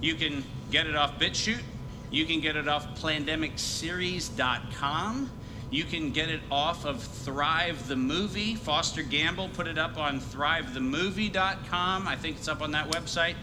you 0.01 0.15
can 0.15 0.45
get 0.71 0.87
it 0.87 0.95
off 0.95 1.19
BitChute, 1.19 1.65
you 2.13 2.25
can 2.27 2.39
get 2.41 2.55
it 2.55 2.69
off 2.69 2.87
plandemicseries.com, 3.01 5.31
you 5.71 5.85
can 5.85 6.13
get 6.13 6.31
it 6.31 6.41
off 6.51 6.85
of 6.87 7.03
Thrive 7.03 7.89
the 7.89 7.97
Movie. 7.97 8.55
Foster 8.55 9.03
Gamble 9.03 9.51
put 9.51 9.67
it 9.67 9.77
up 9.77 9.99
on 9.99 10.21
thrivethemovie.com. 10.21 12.09
I 12.09 12.17
think 12.17 12.37
it's 12.37 12.49
up 12.49 12.63
on 12.63 12.71
that 12.73 12.91
website. 12.91 13.35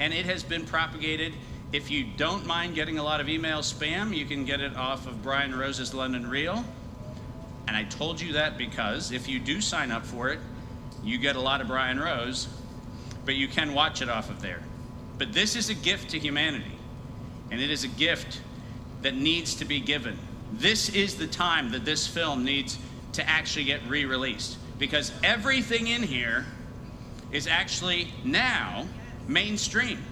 And 0.00 0.12
it 0.12 0.26
has 0.26 0.42
been 0.42 0.64
propagated. 0.64 1.34
If 1.72 1.90
you 1.90 2.04
don't 2.16 2.46
mind 2.46 2.74
getting 2.74 2.98
a 2.98 3.02
lot 3.02 3.20
of 3.20 3.28
email 3.28 3.60
spam, 3.60 4.16
you 4.16 4.24
can 4.24 4.44
get 4.44 4.60
it 4.60 4.76
off 4.76 5.06
of 5.06 5.22
Brian 5.22 5.56
Rose's 5.56 5.94
London 5.94 6.28
Real. 6.28 6.64
And 7.68 7.76
I 7.76 7.84
told 7.84 8.20
you 8.20 8.32
that 8.32 8.56
because 8.58 9.12
if 9.12 9.28
you 9.28 9.38
do 9.38 9.60
sign 9.60 9.92
up 9.92 10.04
for 10.04 10.30
it, 10.30 10.40
you 11.04 11.18
get 11.18 11.36
a 11.36 11.40
lot 11.40 11.60
of 11.60 11.68
Brian 11.68 12.00
Rose, 12.00 12.48
but 13.24 13.36
you 13.36 13.46
can 13.46 13.74
watch 13.74 14.02
it 14.02 14.08
off 14.08 14.30
of 14.30 14.40
there. 14.40 14.62
But 15.18 15.32
this 15.32 15.54
is 15.54 15.68
a 15.68 15.74
gift 15.74 16.10
to 16.10 16.18
humanity, 16.18 16.72
and 17.50 17.60
it 17.60 17.70
is 17.70 17.84
a 17.84 17.88
gift 17.88 18.40
that 19.02 19.14
needs 19.14 19.54
to 19.56 19.64
be 19.64 19.80
given. 19.80 20.18
This 20.52 20.88
is 20.90 21.16
the 21.16 21.26
time 21.26 21.70
that 21.72 21.84
this 21.84 22.06
film 22.06 22.44
needs 22.44 22.78
to 23.12 23.28
actually 23.28 23.64
get 23.64 23.80
re 23.88 24.04
released 24.04 24.56
because 24.78 25.12
everything 25.22 25.88
in 25.88 26.02
here 26.02 26.46
is 27.32 27.46
actually 27.46 28.12
now 28.24 28.86
mainstream. 29.26 30.02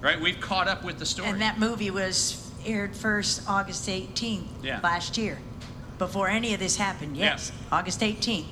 Right? 0.00 0.20
We've 0.20 0.40
caught 0.40 0.68
up 0.68 0.84
with 0.84 0.98
the 0.98 1.06
story. 1.06 1.28
And 1.30 1.40
that 1.40 1.58
movie 1.58 1.90
was 1.90 2.50
aired 2.64 2.94
first 2.94 3.42
August 3.48 3.88
18th 3.88 4.46
Yeah. 4.62 4.80
last 4.82 5.16
year, 5.16 5.38
before 5.98 6.28
any 6.28 6.52
of 6.52 6.60
this 6.60 6.76
happened. 6.76 7.16
Yes, 7.16 7.50
August 7.72 8.00
18th. 8.02 8.46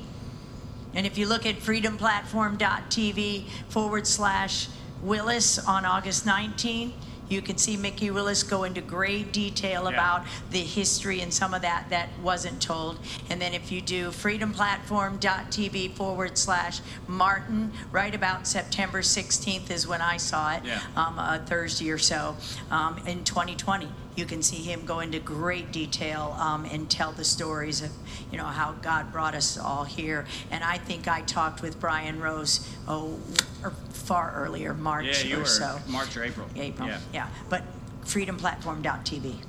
And 0.94 1.06
if 1.06 1.18
you 1.18 1.26
look 1.26 1.44
at 1.44 1.56
freedomplatform.tv 1.58 3.46
forward 3.68 4.06
slash 4.06 4.68
Willis 5.02 5.58
on 5.58 5.84
August 5.84 6.24
19th, 6.24 6.92
you 7.28 7.40
can 7.42 7.56
see 7.58 7.76
Mickey 7.76 8.10
Willis 8.10 8.42
go 8.42 8.64
into 8.64 8.80
great 8.80 9.32
detail 9.32 9.84
Yeah. 9.84 9.90
about 9.90 10.26
the 10.50 10.58
history 10.58 11.20
and 11.20 11.32
some 11.32 11.54
of 11.54 11.62
that 11.62 11.86
that 11.90 12.08
wasn't 12.22 12.60
told. 12.60 12.98
And 13.30 13.40
then 13.40 13.54
if 13.54 13.70
you 13.72 13.80
do 13.80 14.10
freedomplatform.tv 14.10 15.92
forward 15.96 16.36
slash 16.38 16.80
Martin, 17.08 17.72
right 17.92 18.14
about 18.14 18.46
September 18.46 19.02
16th 19.02 19.70
is 19.70 19.86
when 19.86 20.00
I 20.02 20.16
saw 20.16 20.54
it 20.54 20.62
Yeah. 20.64 20.80
um, 20.96 21.18
a 21.18 21.42
Thursday 21.44 21.90
or 21.90 21.98
so 21.98 22.36
um, 22.70 22.98
in 23.06 23.24
2020. 23.24 23.88
You 24.16 24.24
can 24.26 24.42
see 24.42 24.62
him 24.62 24.84
go 24.86 25.00
into 25.00 25.18
great 25.18 25.72
detail 25.72 26.36
um, 26.38 26.64
and 26.66 26.88
tell 26.88 27.10
the 27.12 27.24
stories 27.24 27.82
of, 27.82 27.90
you 28.30 28.38
know, 28.38 28.44
how 28.44 28.72
God 28.80 29.10
brought 29.10 29.34
us 29.34 29.58
all 29.58 29.82
here. 29.84 30.24
And 30.52 30.62
I 30.62 30.78
think 30.78 31.08
I 31.08 31.22
talked 31.22 31.62
with 31.62 31.80
Brian 31.80 32.20
Rose, 32.20 32.60
oh, 32.86 33.18
or 33.62 33.70
far 33.90 34.32
earlier, 34.36 34.72
March 34.72 35.24
yeah, 35.24 35.30
you 35.30 35.36
or 35.36 35.40
were 35.40 35.46
so. 35.46 35.80
March 35.88 36.16
or 36.16 36.22
April. 36.22 36.46
April, 36.54 36.86
Yeah. 36.88 37.00
yeah. 37.12 37.28
But 37.48 37.64
freedomplatform.tv. 38.04 39.22
Wait, 39.22 39.40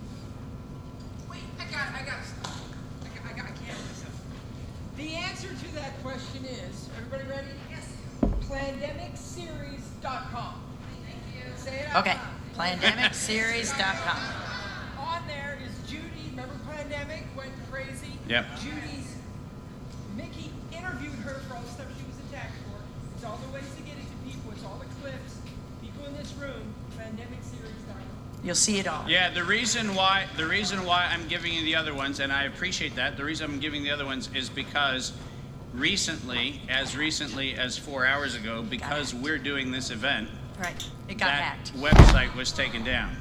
I 1.59 1.65
got, 1.71 1.87
I 1.93 2.01
got 2.05 2.25
stuff. 2.25 2.59
I 3.23 3.37
got, 3.37 3.45
The 4.97 5.13
answer 5.13 5.49
to 5.49 5.73
that 5.75 6.01
question 6.01 6.43
is, 6.45 6.89
everybody 6.97 7.29
ready? 7.29 7.49
Yes. 7.69 7.85
Plandemicseries.com. 8.49 10.53
Say 11.57 11.75
it 11.81 11.87
out 11.89 11.97
Okay, 12.07 12.17
loud. 12.57 12.79
plandemicseries.com. 12.79 14.41
went 17.45 17.71
crazy. 17.71 18.11
Yep. 18.27 18.45
Judy's. 18.59 19.15
Mickey 20.15 20.51
interviewed 20.71 21.13
her 21.25 21.35
for 21.47 21.55
all 21.55 21.61
the 21.61 21.69
stuff 21.69 21.87
she 21.97 22.05
was 22.05 22.17
attacked 22.29 22.53
for. 22.65 22.79
It's 23.15 23.25
all 23.25 23.37
the 23.45 23.53
ways 23.53 23.69
to 23.75 23.81
get 23.83 23.93
it 23.97 24.05
to 24.05 24.29
people. 24.29 24.51
It's 24.51 24.63
all 24.63 24.79
the 24.79 24.85
clips. 25.01 25.37
People 25.81 26.05
in 26.05 26.15
this 26.15 26.33
room. 26.39 26.73
Plandemicseries.com. 26.97 28.01
You'll 28.43 28.55
see 28.55 28.79
it 28.79 28.87
all. 28.87 29.05
Yeah, 29.09 29.29
the 29.29 29.43
reason 29.43 29.95
why 29.95 30.25
the 30.37 30.45
reason 30.45 30.85
why 30.85 31.05
I'm 31.11 31.27
giving 31.27 31.53
you 31.53 31.61
the 31.63 31.75
other 31.75 31.93
ones, 31.93 32.19
and 32.19 32.31
I 32.31 32.43
appreciate 32.43 32.95
that. 32.95 33.17
The 33.17 33.25
reason 33.25 33.49
I'm 33.51 33.59
giving 33.59 33.83
the 33.83 33.91
other 33.91 34.05
ones 34.05 34.29
is 34.35 34.49
because 34.49 35.13
recently, 35.73 36.61
as 36.69 36.95
recently 36.95 37.55
as 37.55 37.77
four 37.77 38.05
hours 38.05 38.35
ago, 38.35 38.63
because 38.63 39.13
we're 39.13 39.37
doing 39.39 39.71
this 39.71 39.89
event, 39.91 40.29
Right, 40.59 40.87
it 41.09 41.17
got 41.17 41.25
that 41.27 41.41
hacked. 41.43 41.73
website 41.75 42.33
was 42.35 42.51
taken 42.53 42.83
down. 42.83 43.15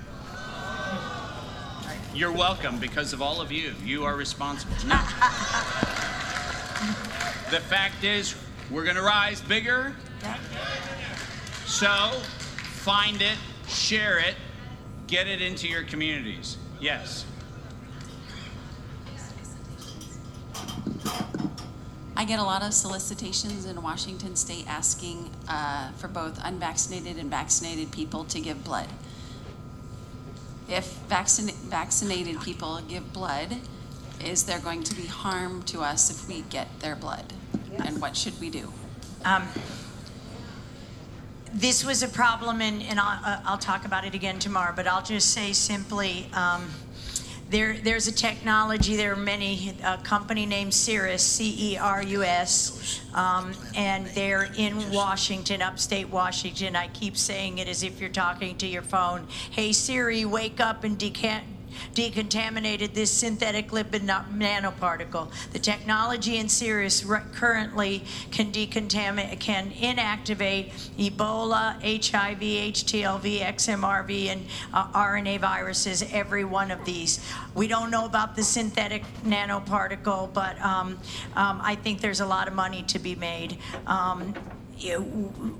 You're 2.15 2.31
welcome 2.31 2.79
because 2.79 3.13
of 3.13 3.21
all 3.21 3.41
of 3.41 3.51
you. 3.51 3.75
You 3.85 4.05
are 4.05 4.15
responsible. 4.15 4.73
The 7.51 7.59
fact 7.59 8.05
is, 8.05 8.37
we're 8.71 8.85
going 8.85 8.95
to 8.95 9.03
rise 9.03 9.41
bigger. 9.41 9.97
So, 11.67 11.89
find 12.53 13.21
it, 13.21 13.37
share 13.67 14.21
it, 14.21 14.37
get 15.09 15.27
it 15.27 15.43
into 15.43 15.67
your 15.67 15.83
communities. 15.83 16.57
Yes. 16.81 17.27
I 22.17 22.25
get 22.25 22.39
a 22.39 22.45
lot 22.45 22.63
of 22.63 22.73
solicitations 22.73 23.67
in 23.67 23.83
Washington 23.83 24.37
State 24.37 24.67
asking 24.69 25.33
uh, 25.49 25.91
for 25.93 26.07
both 26.07 26.39
unvaccinated 26.45 27.17
and 27.17 27.29
vaccinated 27.29 27.91
people 27.91 28.23
to 28.27 28.39
give 28.41 28.63
blood. 28.63 28.87
If 30.69 30.99
vaccin- 31.09 31.53
vaccinated 31.69 32.41
people 32.41 32.81
give 32.89 33.13
blood, 33.13 33.57
is 34.25 34.45
there 34.45 34.59
going 34.59 34.83
to 34.85 34.95
be 34.95 35.07
harm 35.07 35.63
to 35.65 35.81
us 35.81 36.11
if 36.11 36.29
we 36.29 36.43
get 36.43 36.69
their 36.81 36.97
blood? 36.97 37.33
And 37.85 38.01
what 38.01 38.17
should 38.17 38.39
we 38.41 38.51
do? 38.51 38.73
Um, 39.25 39.47
This 41.53 41.85
was 41.85 42.03
a 42.03 42.09
problem, 42.09 42.61
and, 42.61 42.83
and 42.83 42.99
I'll, 42.99 43.21
uh, 43.25 43.41
I'll 43.45 43.59
talk 43.59 43.85
about 43.85 44.05
it 44.05 44.13
again 44.13 44.41
tomorrow, 44.41 44.73
but 44.75 44.89
I'll 44.89 45.05
just 45.05 45.31
say 45.31 45.53
simply, 45.53 46.27
um, 46.33 46.69
there, 47.51 47.77
there's 47.83 48.09
a 48.09 48.13
technology, 48.13 48.97
there 48.97 49.13
are 49.13 49.17
many, 49.17 49.75
a 49.85 49.99
company 49.99 50.47
named 50.47 50.73
Cerus, 50.73 51.21
C-E-R-U-S, 51.21 53.01
um, 53.15 53.53
and 53.77 54.07
they're 54.09 54.51
in 54.57 54.91
Washington, 54.91 55.63
upstate 55.63 56.09
Washington. 56.09 56.75
I 56.75 56.89
keep 56.89 57.17
saying 57.17 57.59
it 57.59 57.69
as 57.69 57.83
if 57.83 58.01
you're 58.01 58.11
talking 58.11 58.57
to 58.59 58.67
your 58.67 58.83
phone. 58.83 59.27
Hey 59.51 59.73
Siri, 59.73 60.25
wake 60.25 60.61
up 60.61 60.85
and 60.85 60.99
decant, 60.99 61.45
decontaminated 61.95 62.95
this 62.95 63.11
synthetic 63.11 63.71
lipid 63.71 64.07
nanoparticle. 64.07 65.31
The 65.53 65.59
technology 65.59 66.37
in 66.39 66.47
Cerus 66.47 67.05
currently 67.33 68.05
can 68.31 68.53
decontaminate, 68.53 69.41
can 69.41 69.71
inactivate 69.71 70.73
Ebola, 70.99 71.75
HIV, 71.83 72.41
HTLV, 72.41 73.41
XMRV, 73.41 74.27
and 74.27 74.47
uh, 74.73 74.87
RNA 74.93 75.41
viruses, 75.41 76.05
every 76.13 76.45
one 76.45 76.71
of 76.71 76.85
these. 76.85 77.21
We 77.55 77.69
don't 77.69 77.91
know 77.91 78.05
about 78.05 78.37
the 78.37 78.43
synthetic 78.43 79.05
nanoparticle, 79.25 80.33
but 80.33 80.61
um, 80.61 80.99
um, 81.37 81.61
I 81.63 81.77
think 81.77 82.01
there's 82.01 82.21
a 82.21 82.27
lot 82.27 82.49
of 82.49 82.55
money 82.55 82.83
to 82.85 82.99
be 82.99 83.15
made. 83.15 83.59
Um, 83.87 84.35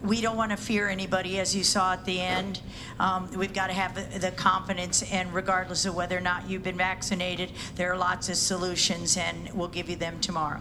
we 0.03 0.21
don't 0.21 0.37
want 0.37 0.51
to 0.51 0.57
fear 0.57 0.89
anybody, 0.89 1.39
as 1.39 1.55
you 1.57 1.65
saw 1.65 1.95
at 1.95 2.05
the 2.05 2.21
end. 2.21 2.61
Um, 3.01 3.31
We've 3.37 3.55
got 3.55 3.69
to 3.69 3.73
have 3.73 4.21
the- 4.21 4.31
confidence, 4.33 5.03
and 5.03 5.33
regardless 5.33 5.87
of 5.87 5.95
whether 5.95 6.17
or 6.17 6.21
not 6.21 6.49
you've 6.49 6.63
been 6.63 6.77
vaccinated, 6.77 7.53
there 7.77 7.93
are 7.93 7.97
lots 7.97 8.29
of 8.29 8.37
solutions, 8.37 9.17
and 9.17 9.51
we'll 9.55 9.69
give 9.69 9.89
you 9.89 9.97
them 9.97 10.21
tomorrow. 10.21 10.61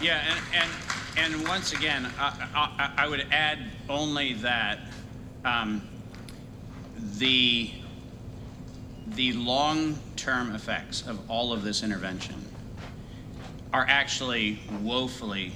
Yeah, 0.00 0.22
and 0.54 0.70
and, 1.16 1.34
and 1.34 1.48
once 1.48 1.72
again, 1.72 2.10
I, 2.18 2.92
I, 2.96 3.04
I 3.04 3.08
would 3.08 3.26
add 3.30 3.58
only 3.88 4.34
that 4.34 4.78
um, 5.44 5.82
the 7.18 7.70
the 9.08 9.32
long-term 9.32 10.54
effects 10.54 11.06
of 11.06 11.18
all 11.28 11.52
of 11.52 11.64
this 11.64 11.82
intervention 11.82 12.36
are 13.72 13.84
actually 13.88 14.60
woefully 14.82 15.52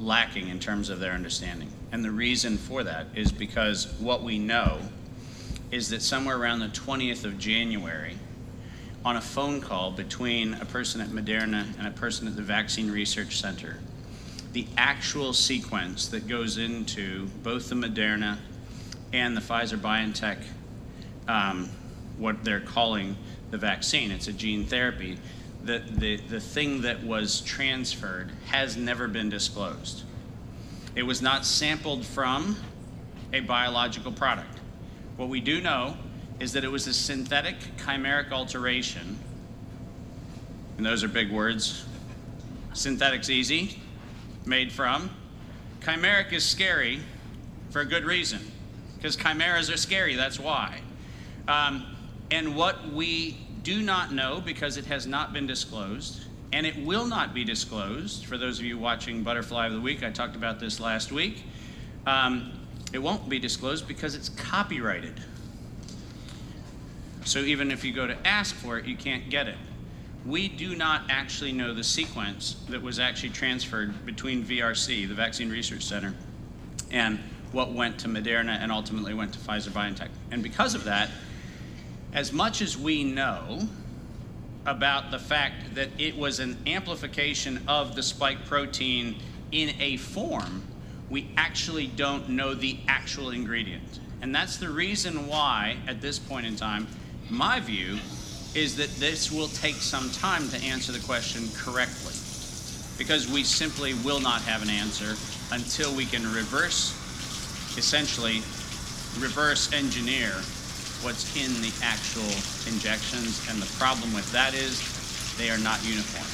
lacking 0.00 0.48
in 0.48 0.58
terms 0.58 0.88
of 0.88 0.98
their 0.98 1.12
understanding. 1.12 1.70
And 1.92 2.04
the 2.04 2.10
reason 2.10 2.56
for 2.56 2.82
that 2.84 3.06
is 3.14 3.30
because 3.30 3.92
what 3.98 4.22
we 4.22 4.38
know 4.38 4.80
is 5.70 5.90
that 5.90 6.02
somewhere 6.02 6.36
around 6.36 6.60
the 6.60 6.68
20th 6.68 7.24
of 7.24 7.38
January, 7.38 8.16
on 9.04 9.16
a 9.16 9.20
phone 9.20 9.60
call 9.60 9.90
between 9.90 10.54
a 10.54 10.64
person 10.64 11.00
at 11.00 11.08
Moderna 11.08 11.66
and 11.78 11.86
a 11.86 11.90
person 11.90 12.26
at 12.26 12.36
the 12.36 12.42
Vaccine 12.42 12.90
Research 12.90 13.40
Center, 13.40 13.78
the 14.52 14.66
actual 14.76 15.32
sequence 15.32 16.08
that 16.08 16.26
goes 16.26 16.58
into 16.58 17.26
both 17.42 17.68
the 17.68 17.74
Moderna 17.74 18.38
and 19.12 19.36
the 19.36 19.40
Pfizer 19.40 19.78
BioNTech, 19.78 20.38
um, 21.28 21.68
what 22.18 22.44
they're 22.44 22.60
calling 22.60 23.16
the 23.50 23.58
vaccine, 23.58 24.10
it's 24.10 24.28
a 24.28 24.32
gene 24.32 24.64
therapy. 24.64 25.18
The, 25.64 25.82
the, 25.90 26.16
the 26.16 26.40
thing 26.40 26.82
that 26.82 27.02
was 27.04 27.42
transferred 27.42 28.30
has 28.46 28.76
never 28.76 29.08
been 29.08 29.28
disclosed. 29.28 30.04
It 30.96 31.02
was 31.02 31.20
not 31.20 31.44
sampled 31.44 32.04
from 32.04 32.56
a 33.32 33.40
biological 33.40 34.10
product. 34.10 34.58
What 35.16 35.28
we 35.28 35.40
do 35.40 35.60
know 35.60 35.96
is 36.40 36.54
that 36.54 36.64
it 36.64 36.70
was 36.70 36.86
a 36.86 36.94
synthetic 36.94 37.56
chimeric 37.76 38.32
alteration, 38.32 39.18
and 40.78 40.86
those 40.86 41.04
are 41.04 41.08
big 41.08 41.30
words. 41.30 41.84
Synthetic's 42.72 43.28
easy, 43.28 43.78
made 44.46 44.72
from. 44.72 45.10
Chimeric 45.80 46.32
is 46.32 46.44
scary 46.44 47.00
for 47.68 47.82
a 47.82 47.84
good 47.84 48.04
reason, 48.04 48.40
because 48.96 49.14
chimeras 49.14 49.68
are 49.68 49.76
scary, 49.76 50.16
that's 50.16 50.40
why. 50.40 50.80
Um, 51.46 51.84
and 52.30 52.56
what 52.56 52.90
we 52.92 53.36
do 53.62 53.82
not 53.82 54.12
know, 54.12 54.40
because 54.40 54.76
it 54.76 54.86
has 54.86 55.06
not 55.06 55.32
been 55.32 55.46
disclosed, 55.46 56.24
and 56.52 56.66
it 56.66 56.76
will 56.84 57.06
not 57.06 57.34
be 57.34 57.44
disclosed, 57.44 58.26
for 58.26 58.36
those 58.36 58.58
of 58.58 58.64
you 58.64 58.78
watching 58.78 59.22
Butterfly 59.22 59.66
of 59.66 59.72
the 59.72 59.80
Week, 59.80 60.02
I 60.02 60.10
talked 60.10 60.36
about 60.36 60.58
this 60.58 60.80
last 60.80 61.12
week. 61.12 61.44
Um, 62.06 62.52
it 62.92 62.98
won't 62.98 63.28
be 63.28 63.38
disclosed 63.38 63.86
because 63.86 64.14
it's 64.14 64.30
copyrighted. 64.30 65.20
So 67.24 67.40
even 67.40 67.70
if 67.70 67.84
you 67.84 67.92
go 67.92 68.06
to 68.06 68.26
ask 68.26 68.54
for 68.54 68.78
it, 68.78 68.86
you 68.86 68.96
can't 68.96 69.30
get 69.30 69.46
it. 69.46 69.56
We 70.26 70.48
do 70.48 70.74
not 70.74 71.02
actually 71.08 71.52
know 71.52 71.72
the 71.72 71.84
sequence 71.84 72.56
that 72.68 72.82
was 72.82 72.98
actually 72.98 73.30
transferred 73.30 74.04
between 74.04 74.44
VRC, 74.44 75.08
the 75.08 75.14
Vaccine 75.14 75.50
Research 75.50 75.82
Center, 75.82 76.14
and 76.90 77.18
what 77.52 77.72
went 77.72 77.98
to 78.00 78.08
Moderna 78.08 78.60
and 78.60 78.72
ultimately 78.72 79.14
went 79.14 79.32
to 79.34 79.38
Pfizer 79.38 79.70
BioNTech. 79.70 80.08
And 80.30 80.42
because 80.42 80.74
of 80.74 80.84
that, 80.84 81.10
as 82.12 82.32
much 82.32 82.60
as 82.60 82.76
we 82.76 83.04
know 83.04 83.68
about 84.66 85.10
the 85.10 85.18
fact 85.18 85.74
that 85.74 85.88
it 85.98 86.16
was 86.16 86.40
an 86.40 86.56
amplification 86.66 87.62
of 87.68 87.94
the 87.94 88.02
spike 88.02 88.44
protein 88.46 89.16
in 89.52 89.74
a 89.80 89.96
form, 89.96 90.62
we 91.08 91.28
actually 91.36 91.86
don't 91.86 92.28
know 92.28 92.54
the 92.54 92.78
actual 92.88 93.30
ingredient. 93.30 94.00
And 94.22 94.34
that's 94.34 94.58
the 94.58 94.68
reason 94.68 95.26
why, 95.26 95.76
at 95.86 96.00
this 96.00 96.18
point 96.18 96.46
in 96.46 96.56
time, 96.56 96.86
my 97.30 97.58
view 97.60 97.98
is 98.54 98.76
that 98.76 98.90
this 98.96 99.30
will 99.30 99.48
take 99.48 99.76
some 99.76 100.10
time 100.10 100.48
to 100.50 100.56
answer 100.62 100.92
the 100.92 100.98
question 101.00 101.48
correctly. 101.56 102.14
Because 102.98 103.30
we 103.30 103.44
simply 103.44 103.94
will 104.04 104.20
not 104.20 104.42
have 104.42 104.62
an 104.62 104.68
answer 104.68 105.16
until 105.52 105.94
we 105.94 106.04
can 106.04 106.22
reverse, 106.34 106.92
essentially, 107.78 108.42
reverse 109.18 109.72
engineer 109.72 110.34
what's 111.02 111.24
in 111.36 111.50
the 111.62 111.72
actual 111.82 112.30
injections. 112.70 113.40
And 113.48 113.60
the 113.60 113.70
problem 113.78 114.12
with 114.12 114.30
that 114.32 114.54
is 114.54 114.80
they 115.36 115.50
are 115.50 115.58
not 115.58 115.80
uniform. 115.84 116.28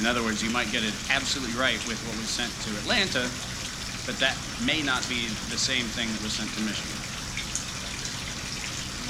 In 0.00 0.08
other 0.08 0.24
words, 0.24 0.40
you 0.40 0.48
might 0.48 0.72
get 0.72 0.80
it 0.80 0.96
absolutely 1.12 1.52
right 1.60 1.76
with 1.84 2.00
what 2.08 2.16
was 2.16 2.32
sent 2.32 2.48
to 2.64 2.70
Atlanta, 2.80 3.28
but 4.08 4.16
that 4.16 4.32
may 4.64 4.80
not 4.80 5.04
be 5.12 5.28
the 5.52 5.60
same 5.60 5.84
thing 5.92 6.08
that 6.08 6.22
was 6.24 6.32
sent 6.32 6.48
to 6.56 6.62
Michigan. 6.64 6.96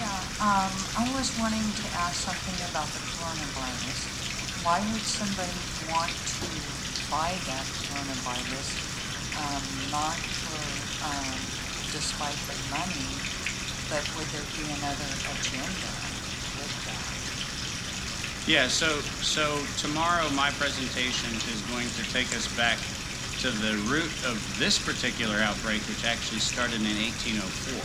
Yeah, 0.03 0.11
um, 0.43 0.73
I 0.99 1.07
was 1.15 1.31
wanting 1.39 1.63
to 1.63 1.87
ask 1.95 2.27
something 2.27 2.59
about 2.75 2.91
the 2.91 2.99
coronavirus. 3.07 4.01
Why 4.67 4.83
would 4.91 5.07
somebody 5.07 5.55
want 5.95 6.11
to 6.11 6.49
buy 7.07 7.39
that 7.47 7.67
coronavirus, 7.87 8.69
um, 9.39 9.65
not 9.95 10.19
for, 10.19 10.59
um, 11.07 11.60
despite 11.93 12.39
the 12.47 12.55
money, 12.71 13.11
but 13.91 14.07
would 14.15 14.27
there 14.31 14.47
be 14.55 14.63
another 14.79 15.11
agenda 15.27 15.91
with 16.57 16.75
that? 16.87 17.03
Yeah, 18.47 18.69
so 18.69 19.01
so 19.23 19.59
tomorrow 19.79 20.29
my 20.31 20.51
presentation 20.57 21.35
is 21.51 21.61
going 21.71 21.89
to 21.99 22.03
take 22.13 22.31
us 22.35 22.47
back 22.57 22.79
to 23.43 23.51
the 23.51 23.77
root 23.91 24.13
of 24.29 24.39
this 24.59 24.79
particular 24.79 25.37
outbreak, 25.43 25.83
which 25.89 26.05
actually 26.05 26.41
started 26.41 26.81
in 26.81 26.97
1804. 26.97 27.79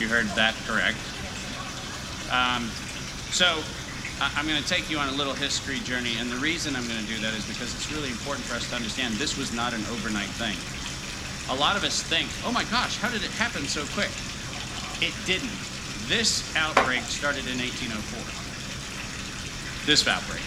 You 0.00 0.08
heard 0.08 0.26
that 0.36 0.54
correct. 0.66 0.98
Um, 2.32 2.68
so 3.30 3.62
I'm 4.20 4.48
going 4.48 4.60
to 4.62 4.68
take 4.68 4.88
you 4.88 4.98
on 4.98 5.08
a 5.08 5.16
little 5.16 5.34
history 5.34 5.78
journey, 5.80 6.16
and 6.18 6.30
the 6.30 6.40
reason 6.40 6.74
I'm 6.74 6.86
going 6.88 7.00
to 7.00 7.06
do 7.06 7.20
that 7.20 7.34
is 7.34 7.46
because 7.46 7.74
it's 7.74 7.92
really 7.92 8.08
important 8.08 8.46
for 8.46 8.56
us 8.56 8.68
to 8.70 8.76
understand 8.76 9.14
this 9.14 9.36
was 9.36 9.52
not 9.52 9.74
an 9.74 9.84
overnight 9.92 10.32
thing. 10.40 10.56
A 11.50 11.54
lot 11.54 11.76
of 11.76 11.84
us 11.84 12.02
think, 12.02 12.28
oh 12.44 12.50
my 12.50 12.64
gosh, 12.64 12.98
how 12.98 13.08
did 13.08 13.22
it 13.22 13.30
happen 13.32 13.62
so 13.62 13.84
quick? 13.94 14.10
It 15.00 15.14
didn't. 15.26 15.54
This 16.08 16.42
outbreak 16.56 17.02
started 17.02 17.46
in 17.46 17.58
1804. 17.58 19.86
This 19.86 20.06
outbreak. 20.08 20.42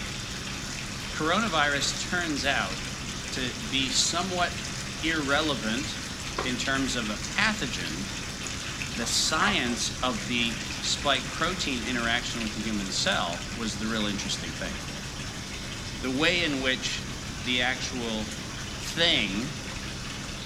Coronavirus 1.16 2.10
turns 2.10 2.44
out 2.44 2.72
to 3.32 3.40
be 3.70 3.88
somewhat 3.88 4.52
irrelevant 5.04 5.86
in 6.46 6.56
terms 6.56 6.96
of 6.96 7.08
a 7.08 7.14
pathogen. 7.36 7.90
The 8.96 9.06
science 9.06 9.90
of 10.02 10.16
the 10.28 10.50
spike 10.82 11.22
protein 11.32 11.80
interaction 11.88 12.42
with 12.42 12.54
the 12.56 12.62
human 12.62 12.86
cell 12.86 13.38
was 13.58 13.78
the 13.78 13.86
real 13.86 14.06
interesting 14.06 14.50
thing. 14.60 14.74
The 16.02 16.10
way 16.20 16.44
in 16.44 16.62
which 16.62 17.00
the 17.46 17.62
actual 17.62 18.24
thing, 18.96 19.46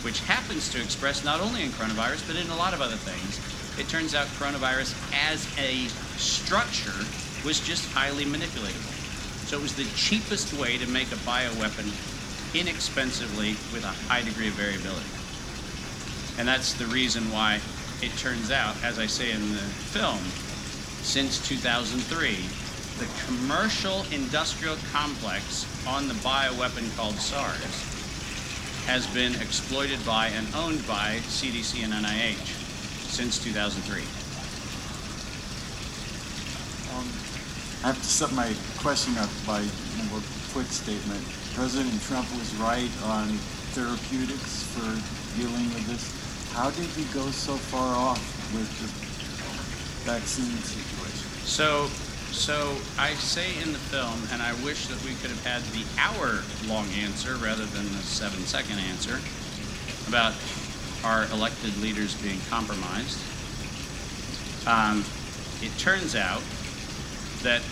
which 0.05 0.21
happens 0.21 0.71
to 0.71 0.81
express 0.81 1.25
not 1.25 1.41
only 1.41 1.65
in 1.65 1.71
coronavirus 1.71 2.27
but 2.27 2.37
in 2.37 2.49
a 2.51 2.57
lot 2.57 2.75
of 2.75 2.83
other 2.83 2.97
things, 2.97 3.41
it 3.81 3.89
turns 3.89 4.15
out 4.15 4.27
coronavirus 4.37 4.93
as 5.33 5.49
a 5.59 5.89
structure 6.21 7.05
was 7.45 7.59
just 7.61 7.91
highly 7.93 8.25
manipulatable. 8.25 8.93
So 9.49 9.59
it 9.59 9.63
was 9.63 9.75
the 9.75 9.89
cheapest 9.97 10.53
way 10.55 10.77
to 10.77 10.87
make 10.87 11.11
a 11.11 11.21
bioweapon 11.25 11.89
inexpensively 12.55 13.57
with 13.73 13.85
a 13.85 13.95
high 14.09 14.23
degree 14.23 14.49
of 14.49 14.55
variability. 14.55 15.09
And 16.39 16.47
that's 16.47 16.75
the 16.75 16.87
reason 16.87 17.31
why 17.33 17.61
it 18.03 18.13
turns 18.19 18.51
out, 18.51 18.77
as 18.85 18.99
I 18.99 19.07
say 19.07 19.33
in 19.33 19.53
the 19.53 19.67
film, 19.91 20.21
since 21.03 21.47
2003, 21.49 22.37
the 22.99 23.09
commercial 23.27 24.05
industrial 24.13 24.77
complex 24.93 25.67
on 25.87 26.09
the 26.09 26.15
bioweapon 26.15 26.95
called 26.97 27.15
SARS 27.17 27.94
has 28.87 29.07
been 29.09 29.35
exploited 29.41 30.05
by 30.05 30.29
and 30.29 30.47
owned 30.55 30.87
by 30.87 31.17
CDC 31.33 31.85
and 31.85 31.93
NIH 31.93 32.45
since 33.09 33.43
2003. 33.43 34.05
Um, 36.93 37.09
I 37.83 37.93
have 37.93 37.99
to 37.99 38.05
set 38.05 38.33
my 38.33 38.53
question 38.79 39.17
up 39.19 39.31
by 39.47 39.61
a 39.61 40.05
more 40.13 40.21
quick 40.53 40.69
statement. 40.69 41.25
President 41.55 41.97
Trump 42.03 42.29
was 42.37 42.55
right 42.57 42.91
on 43.05 43.29
therapeutics 43.73 44.63
for 44.77 44.87
dealing 45.41 45.65
with 45.73 45.87
this. 45.89 46.05
How 46.53 46.71
did 46.71 46.87
he 46.93 47.05
go 47.15 47.25
so 47.31 47.57
far 47.57 47.97
off 47.97 48.21
with 48.53 48.69
the 48.85 48.89
vaccine 50.05 50.57
situation? 50.61 51.29
So, 51.49 51.89
so 52.35 52.77
I 52.99 53.15
say 53.15 53.57
in 53.63 53.73
the 53.73 53.79
film, 53.79 54.21
and 54.33 54.43
I 54.43 54.53
wish 54.65 54.89
that 54.89 55.03
we 55.05 55.15
could 55.15 55.31
have 55.31 55.45
had 55.45 55.63
the 55.73 55.85
hour-long 55.99 56.89
answer 57.01 57.37
rather 57.37 57.65
than 57.65 57.85
the 57.85 58.03
seven-second 58.03 58.79
answer 58.79 59.21
about 60.09 60.35
our 61.05 61.25
elected 61.33 61.77
leaders 61.81 62.15
being 62.21 62.41
compromised. 62.51 63.19
Um, 64.67 65.05
it 65.63 65.77
turns 65.79 66.17
out 66.17 66.43
that 67.43 67.63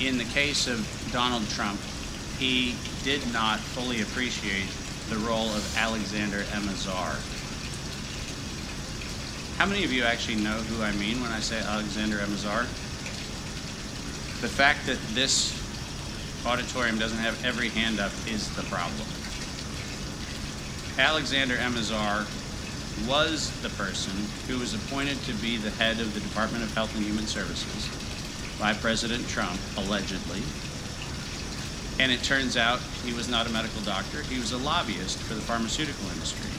in 0.00 0.18
the 0.18 0.24
case 0.24 0.66
of 0.66 0.82
Donald 1.12 1.48
Trump, 1.50 1.80
he 2.38 2.74
did 3.04 3.22
not 3.32 3.60
fully 3.60 4.02
appreciate 4.02 4.68
the 5.08 5.16
role 5.26 5.48
of 5.54 5.76
Alexander 5.78 6.44
M. 6.52 6.68
Azar. 6.68 7.16
How 9.58 9.66
many 9.66 9.84
of 9.84 9.92
you 9.92 10.02
actually 10.02 10.42
know 10.42 10.58
who 10.66 10.82
I 10.82 10.92
mean 10.92 11.20
when 11.22 11.30
I 11.30 11.38
say 11.38 11.60
Alexander 11.60 12.18
M. 12.18 12.32
The 14.44 14.50
fact 14.50 14.84
that 14.84 15.00
this 15.14 15.56
auditorium 16.44 16.98
doesn't 16.98 17.16
have 17.16 17.42
every 17.46 17.70
hand 17.70 17.98
up 17.98 18.12
is 18.28 18.54
the 18.54 18.62
problem. 18.64 19.08
Alexander 20.98 21.56
M. 21.56 21.74
Azar 21.78 22.26
was 23.08 23.48
the 23.62 23.70
person 23.70 24.12
who 24.46 24.58
was 24.58 24.74
appointed 24.74 25.16
to 25.22 25.32
be 25.40 25.56
the 25.56 25.70
head 25.70 25.98
of 25.98 26.12
the 26.12 26.20
Department 26.20 26.62
of 26.62 26.74
Health 26.74 26.94
and 26.94 27.02
Human 27.06 27.26
Services 27.26 27.88
by 28.60 28.74
President 28.74 29.26
Trump, 29.28 29.58
allegedly. 29.78 30.42
And 31.98 32.12
it 32.12 32.22
turns 32.22 32.58
out 32.58 32.80
he 33.02 33.14
was 33.14 33.30
not 33.30 33.46
a 33.46 33.50
medical 33.50 33.80
doctor, 33.80 34.20
he 34.24 34.38
was 34.38 34.52
a 34.52 34.58
lobbyist 34.58 35.16
for 35.20 35.32
the 35.32 35.40
pharmaceutical 35.40 36.04
industry. 36.12 36.52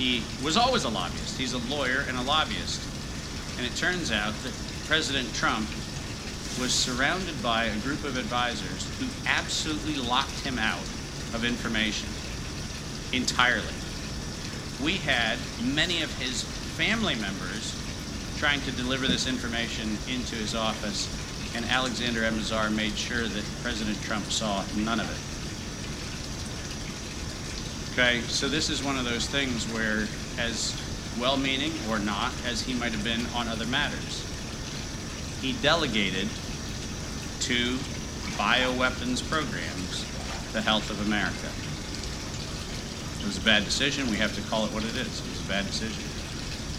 He 0.00 0.22
was 0.44 0.56
always 0.56 0.84
a 0.84 0.88
lobbyist. 0.88 1.36
He's 1.36 1.54
a 1.54 1.58
lawyer 1.66 2.04
and 2.06 2.16
a 2.16 2.22
lobbyist. 2.22 2.80
And 3.58 3.66
it 3.66 3.74
turns 3.74 4.12
out 4.12 4.32
that 4.44 4.54
President 4.88 5.32
Trump 5.34 5.68
was 6.58 6.72
surrounded 6.72 7.42
by 7.42 7.64
a 7.64 7.78
group 7.80 8.04
of 8.04 8.16
advisors 8.16 8.88
who 8.98 9.06
absolutely 9.28 9.96
locked 9.96 10.40
him 10.40 10.58
out 10.58 10.80
of 11.34 11.44
information 11.44 12.08
entirely. 13.12 13.74
We 14.82 14.94
had 14.94 15.36
many 15.62 16.00
of 16.00 16.10
his 16.18 16.42
family 16.42 17.16
members 17.16 17.76
trying 18.38 18.62
to 18.62 18.72
deliver 18.72 19.06
this 19.06 19.28
information 19.28 19.98
into 20.08 20.36
his 20.36 20.54
office, 20.54 21.06
and 21.54 21.66
Alexander 21.66 22.24
M. 22.24 22.38
Azar 22.38 22.70
made 22.70 22.96
sure 22.96 23.28
that 23.28 23.44
President 23.62 24.00
Trump 24.00 24.24
saw 24.30 24.64
none 24.74 25.00
of 25.00 25.10
it. 25.10 25.20
Okay, 27.92 28.22
so 28.22 28.48
this 28.48 28.70
is 28.70 28.82
one 28.82 28.96
of 28.96 29.04
those 29.04 29.26
things 29.26 29.66
where, 29.66 30.08
as 30.38 30.74
well 31.20 31.36
meaning 31.36 31.72
or 31.90 31.98
not, 31.98 32.32
as 32.46 32.62
he 32.62 32.72
might 32.72 32.92
have 32.92 33.04
been 33.04 33.26
on 33.34 33.48
other 33.48 33.66
matters, 33.66 34.24
he 35.40 35.52
delegated 35.62 36.28
to 37.40 37.76
bioweapons 38.36 39.28
programs 39.28 40.04
the 40.52 40.60
health 40.62 40.90
of 40.90 41.00
America. 41.06 41.48
It 43.22 43.26
was 43.26 43.38
a 43.38 43.44
bad 43.44 43.64
decision. 43.64 44.08
We 44.10 44.16
have 44.16 44.34
to 44.36 44.42
call 44.50 44.64
it 44.64 44.72
what 44.72 44.84
it 44.84 44.96
is. 44.96 45.20
It 45.20 45.28
was 45.28 45.44
a 45.44 45.48
bad 45.48 45.66
decision. 45.66 46.02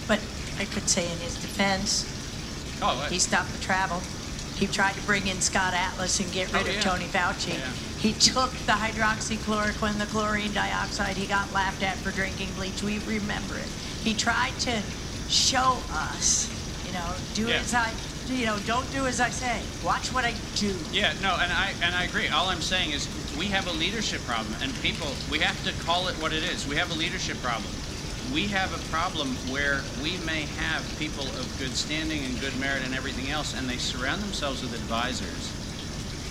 But 0.07 0.19
I 0.59 0.65
could 0.65 0.89
say 0.89 1.03
in 1.11 1.17
his 1.19 1.35
defense, 1.35 2.15
Oh, 2.81 2.95
he 3.09 3.19
stopped 3.19 3.51
the 3.51 3.61
travel. 3.61 4.01
He 4.55 4.65
tried 4.67 4.93
to 4.93 5.01
bring 5.01 5.27
in 5.27 5.41
Scott 5.41 5.73
Atlas 5.73 6.19
and 6.21 6.31
get 6.31 6.51
rid 6.53 6.65
Oh, 6.65 6.69
of 6.69 6.75
yeah. 6.75 6.81
Tony 6.81 7.05
Fauci. 7.05 7.57
Yeah. 7.57 7.69
He 7.99 8.13
took 8.13 8.51
the 8.65 8.71
hydroxychloroquine, 8.73 9.99
the 9.99 10.05
chlorine 10.05 10.53
dioxide. 10.53 11.17
He 11.17 11.27
got 11.27 11.51
laughed 11.53 11.83
at 11.83 11.97
for 11.97 12.11
drinking 12.11 12.47
bleach. 12.55 12.81
We 12.81 12.99
remember 12.99 13.55
it. 13.57 13.67
He 14.03 14.13
tried 14.13 14.57
to 14.61 14.81
show 15.29 15.77
us, 15.91 16.47
you 16.87 16.93
know, 16.93 17.13
do 17.33 17.47
Yeah. 17.49 17.57
as 17.59 17.73
I, 17.73 17.91
you 18.29 18.45
know, 18.45 18.57
don't 18.59 18.89
do 18.91 19.07
as 19.07 19.19
I 19.19 19.29
say. 19.29 19.61
Watch 19.83 20.13
what 20.13 20.23
I 20.23 20.33
do. 20.55 20.75
Yeah, 20.91 21.13
no, 21.21 21.37
and 21.41 21.51
I 21.51 21.73
and 21.81 21.95
I 21.95 22.03
agree. 22.03 22.27
All 22.27 22.49
I'm 22.49 22.61
saying 22.61 22.91
is 22.91 23.07
we 23.37 23.45
have 23.47 23.67
a 23.67 23.71
leadership 23.71 24.21
problem, 24.21 24.53
and 24.61 24.73
people 24.81 25.07
we 25.31 25.39
have 25.39 25.61
to 25.65 25.73
call 25.83 26.07
it 26.07 26.15
what 26.21 26.33
it 26.33 26.43
is. 26.43 26.67
We 26.67 26.75
have 26.75 26.91
a 26.91 26.93
leadership 26.93 27.37
problem. 27.41 27.71
We 28.33 28.45
have 28.47 28.73
a 28.73 28.91
problem 28.91 29.29
where 29.49 29.81
we 30.03 30.17
may 30.25 30.41
have 30.61 30.85
people 30.99 31.25
of 31.25 31.55
good 31.57 31.75
standing 31.75 32.23
and 32.25 32.39
good 32.39 32.55
merit 32.59 32.83
and 32.85 32.93
everything 32.93 33.31
else, 33.31 33.55
and 33.57 33.67
they 33.67 33.77
surround 33.77 34.21
themselves 34.21 34.61
with 34.61 34.73
advisors, 34.73 35.51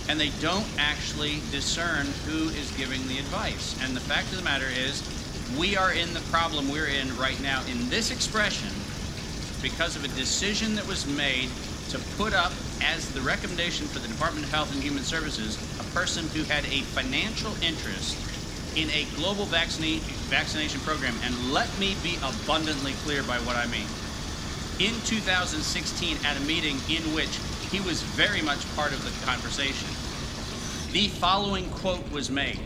and 0.07 0.19
they 0.19 0.29
don't 0.39 0.67
actually 0.77 1.41
discern 1.51 2.07
who 2.25 2.49
is 2.49 2.71
giving 2.77 3.05
the 3.07 3.19
advice. 3.19 3.75
And 3.83 3.95
the 3.95 4.01
fact 4.01 4.31
of 4.31 4.37
the 4.37 4.43
matter 4.43 4.67
is, 4.67 5.03
we 5.59 5.75
are 5.75 5.91
in 5.91 6.13
the 6.13 6.21
problem 6.31 6.69
we're 6.69 6.87
in 6.87 7.15
right 7.17 7.39
now 7.41 7.63
in 7.65 7.89
this 7.89 8.11
expression 8.11 8.69
because 9.61 9.97
of 9.97 10.05
a 10.05 10.07
decision 10.09 10.75
that 10.75 10.87
was 10.87 11.05
made 11.05 11.49
to 11.89 11.99
put 12.17 12.33
up 12.33 12.51
as 12.83 13.11
the 13.13 13.21
recommendation 13.21 13.87
for 13.87 13.99
the 13.99 14.07
Department 14.07 14.45
of 14.45 14.51
Health 14.51 14.73
and 14.73 14.83
Human 14.83 15.03
Services 15.03 15.57
a 15.79 15.83
person 15.93 16.27
who 16.29 16.43
had 16.43 16.63
a 16.65 16.81
financial 16.93 17.51
interest 17.63 18.15
in 18.77 18.89
a 18.91 19.07
global 19.15 19.45
vaccine, 19.45 19.99
vaccination 20.29 20.79
program. 20.81 21.15
And 21.23 21.51
let 21.51 21.67
me 21.79 21.95
be 22.03 22.17
abundantly 22.17 22.93
clear 23.03 23.23
by 23.23 23.37
what 23.39 23.55
I 23.55 23.65
mean. 23.67 23.87
In 24.79 24.93
2016, 25.01 26.17
at 26.25 26.37
a 26.37 26.39
meeting 26.41 26.77
in 26.89 27.01
which 27.13 27.39
he 27.71 27.81
was 27.81 28.01
very 28.01 28.41
much 28.41 28.63
part 28.75 28.93
of 28.93 29.03
the 29.03 29.25
conversation, 29.25 29.89
the 30.93 31.07
following 31.07 31.69
quote 31.71 32.09
was 32.11 32.29
made 32.29 32.59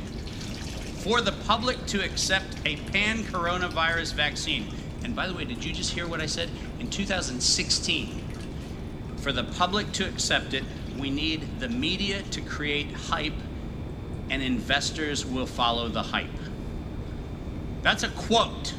for 1.00 1.22
the 1.22 1.32
public 1.48 1.86
to 1.88 2.04
accept 2.04 2.56
a 2.66 2.76
pan 2.92 3.24
coronavirus 3.24 4.14
vaccine. 4.14 4.68
And 5.04 5.16
by 5.16 5.28
the 5.28 5.34
way, 5.34 5.46
did 5.46 5.64
you 5.64 5.74
just 5.74 5.92
hear 5.92 6.08
what 6.08 6.22
I 6.22 6.26
said? 6.26 6.50
In 6.80 6.90
2016, 6.90 8.23
for 9.24 9.32
the 9.32 9.46
public 9.46 9.92
to 9.94 10.06
accept 10.06 10.54
it, 10.54 10.66
we 11.00 11.10
need 11.10 11.48
the 11.60 11.70
media 11.70 12.22
to 12.24 12.42
create 12.42 12.92
hype, 12.92 13.32
and 14.30 14.44
investors 14.44 15.26
will 15.26 15.46
follow 15.46 15.88
the 15.88 16.04
hype. 16.04 16.28
That's 17.82 18.04
a 18.04 18.10
quote. 18.10 18.74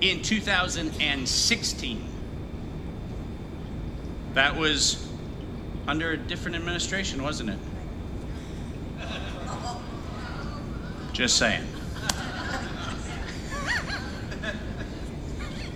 In 0.00 0.22
2016. 0.22 2.08
That 4.34 4.56
was 4.56 5.08
under 5.86 6.12
a 6.12 6.16
different 6.16 6.56
administration, 6.56 7.22
wasn't 7.22 7.50
it? 7.50 7.58
Just 11.12 11.36
saying. 11.36 11.66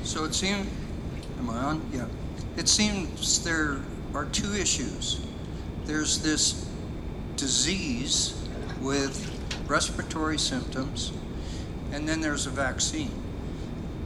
So 0.02 0.24
it 0.24 0.34
seems, 0.34 0.66
am 1.38 1.50
I 1.50 1.58
on? 1.58 1.90
Yeah. 1.92 2.06
It 2.56 2.68
seems 2.68 3.44
there 3.44 3.78
are 4.14 4.24
two 4.26 4.54
issues. 4.54 5.20
There's 5.84 6.18
this 6.18 6.68
disease 7.36 8.34
with 8.80 9.32
respiratory 9.68 10.38
symptoms, 10.38 11.12
and 11.92 12.08
then 12.08 12.20
there's 12.20 12.46
a 12.46 12.50
vaccine. 12.50 13.12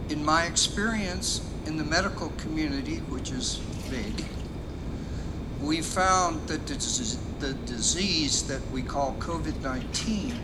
In 0.08 0.24
my 0.24 0.46
experience 0.46 1.48
in 1.66 1.76
the 1.76 1.84
medical 1.84 2.30
community, 2.38 2.96
which 3.08 3.30
is 3.30 3.60
big, 3.88 4.24
we 5.60 5.80
found 5.80 6.46
that 6.48 6.66
the, 6.66 7.54
disease 7.66 8.42
that 8.48 8.60
we 8.70 8.82
call 8.82 9.14
COVID 9.18 9.62
19 9.62 10.34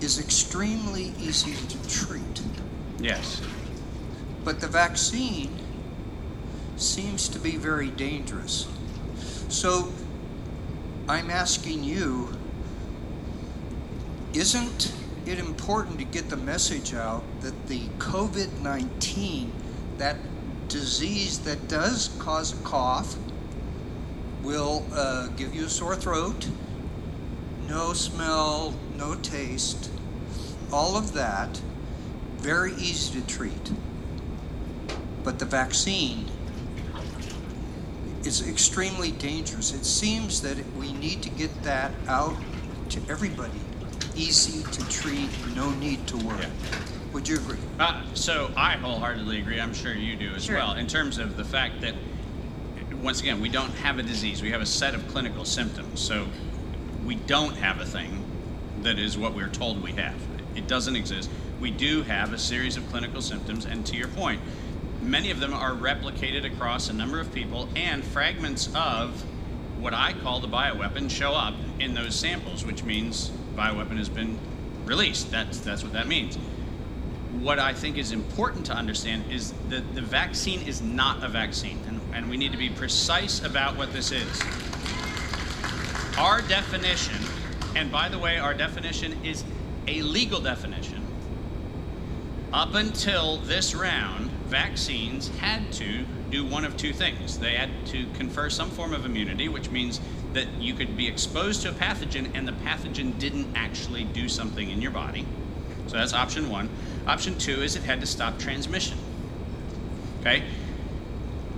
is 0.00 0.18
extremely 0.18 1.12
easy 1.18 1.54
to 1.68 1.88
treat. 1.88 2.42
Yes. 2.98 3.40
But 4.44 4.60
the 4.60 4.68
vaccine 4.68 5.58
seems 6.76 7.28
to 7.28 7.38
be 7.38 7.56
very 7.56 7.90
dangerous. 7.90 8.66
So 9.48 9.92
I'm 11.08 11.30
asking 11.30 11.84
you 11.84 12.36
isn't 14.36 14.92
it 15.24 15.38
important 15.38 15.98
to 15.98 16.04
get 16.04 16.28
the 16.28 16.36
message 16.36 16.92
out 16.92 17.24
that 17.40 17.68
the 17.68 17.80
COVID 17.98 18.60
19, 18.60 19.50
that 19.98 20.16
disease 20.68 21.38
that 21.40 21.68
does 21.68 22.10
cause 22.18 22.52
a 22.52 22.62
cough, 22.62 23.16
will 24.42 24.84
uh, 24.92 25.28
give 25.28 25.54
you 25.54 25.64
a 25.64 25.68
sore 25.68 25.96
throat, 25.96 26.48
no 27.66 27.92
smell, 27.94 28.74
no 28.96 29.14
taste, 29.14 29.90
all 30.70 30.96
of 30.96 31.14
that, 31.14 31.60
very 32.36 32.74
easy 32.74 33.20
to 33.20 33.26
treat. 33.26 33.72
But 35.24 35.38
the 35.38 35.46
vaccine 35.46 36.30
is 38.26 38.46
extremely 38.48 39.12
dangerous. 39.12 39.72
It 39.72 39.84
seems 39.84 40.42
that 40.42 40.58
we 40.74 40.92
need 40.94 41.22
to 41.22 41.30
get 41.30 41.62
that 41.62 41.92
out 42.08 42.36
to 42.88 43.00
everybody. 43.08 43.60
Easy 44.16 44.64
to 44.72 44.88
treat, 44.88 45.30
no 45.54 45.70
need 45.70 46.06
to 46.08 46.16
worry. 46.16 46.46
Would 47.12 47.28
you 47.28 47.36
agree? 47.36 47.58
Uh, 47.78 48.02
so 48.14 48.50
I 48.56 48.72
wholeheartedly 48.72 49.38
agree. 49.38 49.60
I'm 49.60 49.72
sure 49.72 49.94
you 49.94 50.16
do 50.16 50.34
as 50.34 50.44
Sure. 50.44 50.56
well. 50.56 50.74
In 50.74 50.88
terms 50.88 51.18
of 51.18 51.36
the 51.36 51.44
fact 51.44 51.80
that, 51.82 51.94
once 53.00 53.20
again, 53.20 53.40
we 53.40 53.48
don't 53.48 53.72
have 53.76 53.98
a 53.98 54.02
disease. 54.02 54.42
We 54.42 54.50
have 54.50 54.60
a 54.60 54.66
set 54.66 54.94
of 54.94 55.06
clinical 55.08 55.44
symptoms. 55.44 56.00
So 56.00 56.26
we 57.04 57.14
don't 57.14 57.56
have 57.56 57.80
a 57.80 57.86
thing 57.86 58.24
that 58.82 58.98
is 58.98 59.16
what 59.16 59.34
we're 59.34 59.48
told 59.48 59.82
we 59.82 59.92
have. 59.92 60.16
It 60.56 60.66
doesn't 60.66 60.96
exist. 60.96 61.30
We 61.60 61.70
do 61.70 62.02
have 62.02 62.32
a 62.32 62.38
series 62.38 62.76
of 62.76 62.88
clinical 62.90 63.22
symptoms, 63.22 63.66
and 63.66 63.86
to 63.86 63.96
your 63.96 64.08
point, 64.08 64.40
many 65.06 65.30
of 65.30 65.40
them 65.40 65.54
are 65.54 65.72
replicated 65.72 66.44
across 66.44 66.90
a 66.90 66.92
number 66.92 67.20
of 67.20 67.32
people, 67.32 67.68
and 67.76 68.04
fragments 68.04 68.68
of 68.74 69.22
what 69.80 69.94
I 69.94 70.12
call 70.12 70.40
the 70.40 70.48
bioweapon 70.48 71.10
show 71.10 71.32
up 71.32 71.54
in 71.80 71.94
those 71.94 72.14
samples, 72.14 72.64
which 72.64 72.82
means 72.82 73.30
bioweapon 73.54 73.96
has 73.96 74.08
been 74.08 74.38
released. 74.84 75.30
That's 75.30 75.60
that's 75.60 75.82
what 75.82 75.92
that 75.94 76.06
means 76.06 76.38
what 77.40 77.58
I 77.58 77.72
think 77.72 77.98
is 77.98 78.12
important 78.12 78.66
to 78.66 78.72
understand 78.72 79.30
is 79.30 79.52
that 79.68 79.94
the 79.94 80.00
vaccine 80.00 80.62
is 80.62 80.80
not 80.80 81.22
a 81.22 81.28
vaccine, 81.28 81.78
and, 81.86 82.00
and 82.14 82.30
we 82.30 82.36
need 82.36 82.52
to 82.52 82.58
be 82.58 82.70
precise 82.70 83.44
about 83.44 83.76
what 83.76 83.92
this 83.92 84.12
is. 84.12 84.42
Our 86.18 86.40
definition, 86.42 87.18
and 87.74 87.92
by 87.92 88.08
the 88.08 88.18
way, 88.18 88.38
our 88.38 88.54
definition 88.54 89.22
is 89.24 89.44
a 89.86 90.02
legal 90.02 90.40
definition. 90.40 91.02
Up 92.52 92.74
until 92.74 93.38
this 93.38 93.74
round, 93.74 94.30
vaccines 94.46 95.28
had 95.38 95.72
to 95.74 96.04
do 96.30 96.44
one 96.44 96.64
of 96.64 96.76
two 96.76 96.92
things. 96.92 97.38
They 97.38 97.54
had 97.54 97.70
to 97.86 98.06
confer 98.14 98.48
some 98.50 98.70
form 98.70 98.92
of 98.94 99.04
immunity, 99.04 99.48
which 99.48 99.70
means 99.70 100.00
that 100.32 100.48
you 100.60 100.74
could 100.74 100.96
be 100.96 101.06
exposed 101.06 101.62
to 101.62 101.70
a 101.70 101.72
pathogen 101.72 102.30
and 102.34 102.46
the 102.46 102.52
pathogen 102.52 103.18
didn't 103.18 103.54
actually 103.56 104.04
do 104.04 104.28
something 104.28 104.70
in 104.70 104.80
your 104.80 104.90
body. 104.90 105.26
So 105.86 105.96
that's 105.96 106.12
option 106.12 106.50
one. 106.50 106.68
Option 107.06 107.38
two 107.38 107.62
is 107.62 107.76
it 107.76 107.82
had 107.82 108.00
to 108.00 108.06
stop 108.06 108.38
transmission. 108.38 108.98
Okay? 110.20 110.44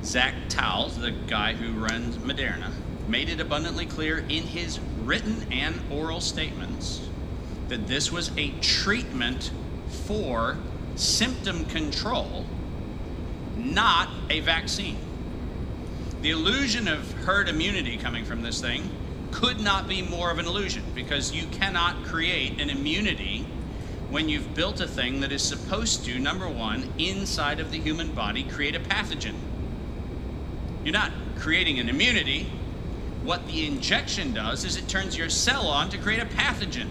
Zach 0.03 0.35
Towles, 0.49 0.99
the 0.99 1.11
guy 1.11 1.55
who 1.55 1.73
runs 1.79 2.17
Moderna, 2.19 2.71
made 3.09 3.29
it 3.29 3.41
abundantly 3.41 3.87
clear 3.87 4.19
in 4.19 4.43
his 4.45 4.79
written 5.03 5.47
and 5.51 5.81
oral 5.91 6.21
statements 6.21 7.09
that 7.69 7.87
this 7.87 8.13
was 8.13 8.31
a 8.37 8.51
treatment 8.61 9.51
for 9.89 10.57
symptom 10.95 11.65
control, 11.67 12.45
not 13.75 14.09
a 14.31 14.41
vaccine. 14.41 14.97
The 16.23 16.31
illusion 16.31 16.89
of 16.89 17.13
herd 17.25 17.49
immunity 17.49 17.97
coming 17.97 18.25
from 18.25 18.43
this 18.43 18.61
thing 18.61 18.91
could 19.31 19.61
not 19.61 19.89
be 19.89 20.03
more 20.03 20.31
of 20.31 20.39
an 20.39 20.47
illusion 20.47 20.83
because 20.95 21.33
you 21.33 21.47
cannot 21.49 22.05
create 22.05 22.61
an 22.61 22.71
immunity 22.71 23.47
when 24.11 24.29
you've 24.29 24.55
built 24.55 24.81
a 24.81 24.89
thing 24.89 25.21
that 25.21 25.33
is 25.33 25.43
supposed 25.43 26.05
to, 26.07 26.19
number 26.19 26.49
one, 26.49 26.91
inside 26.99 27.61
of 27.61 27.71
the 27.71 27.79
human 27.79 28.13
body, 28.13 28.43
create 28.43 28.75
a 28.75 28.81
pathogen. 28.81 29.35
You're 30.83 30.95
not 30.95 31.13
creating 31.39 31.79
an 31.79 31.89
immunity. 31.89 32.51
What 33.23 33.47
the 33.47 33.67
injection 33.67 34.33
does 34.33 34.65
is 34.65 34.77
it 34.77 34.89
turns 34.89 35.17
your 35.17 35.29
cell 35.29 35.67
on 35.67 35.91
to 35.91 35.99
create 35.99 36.21
a 36.21 36.27
pathogen. 36.27 36.89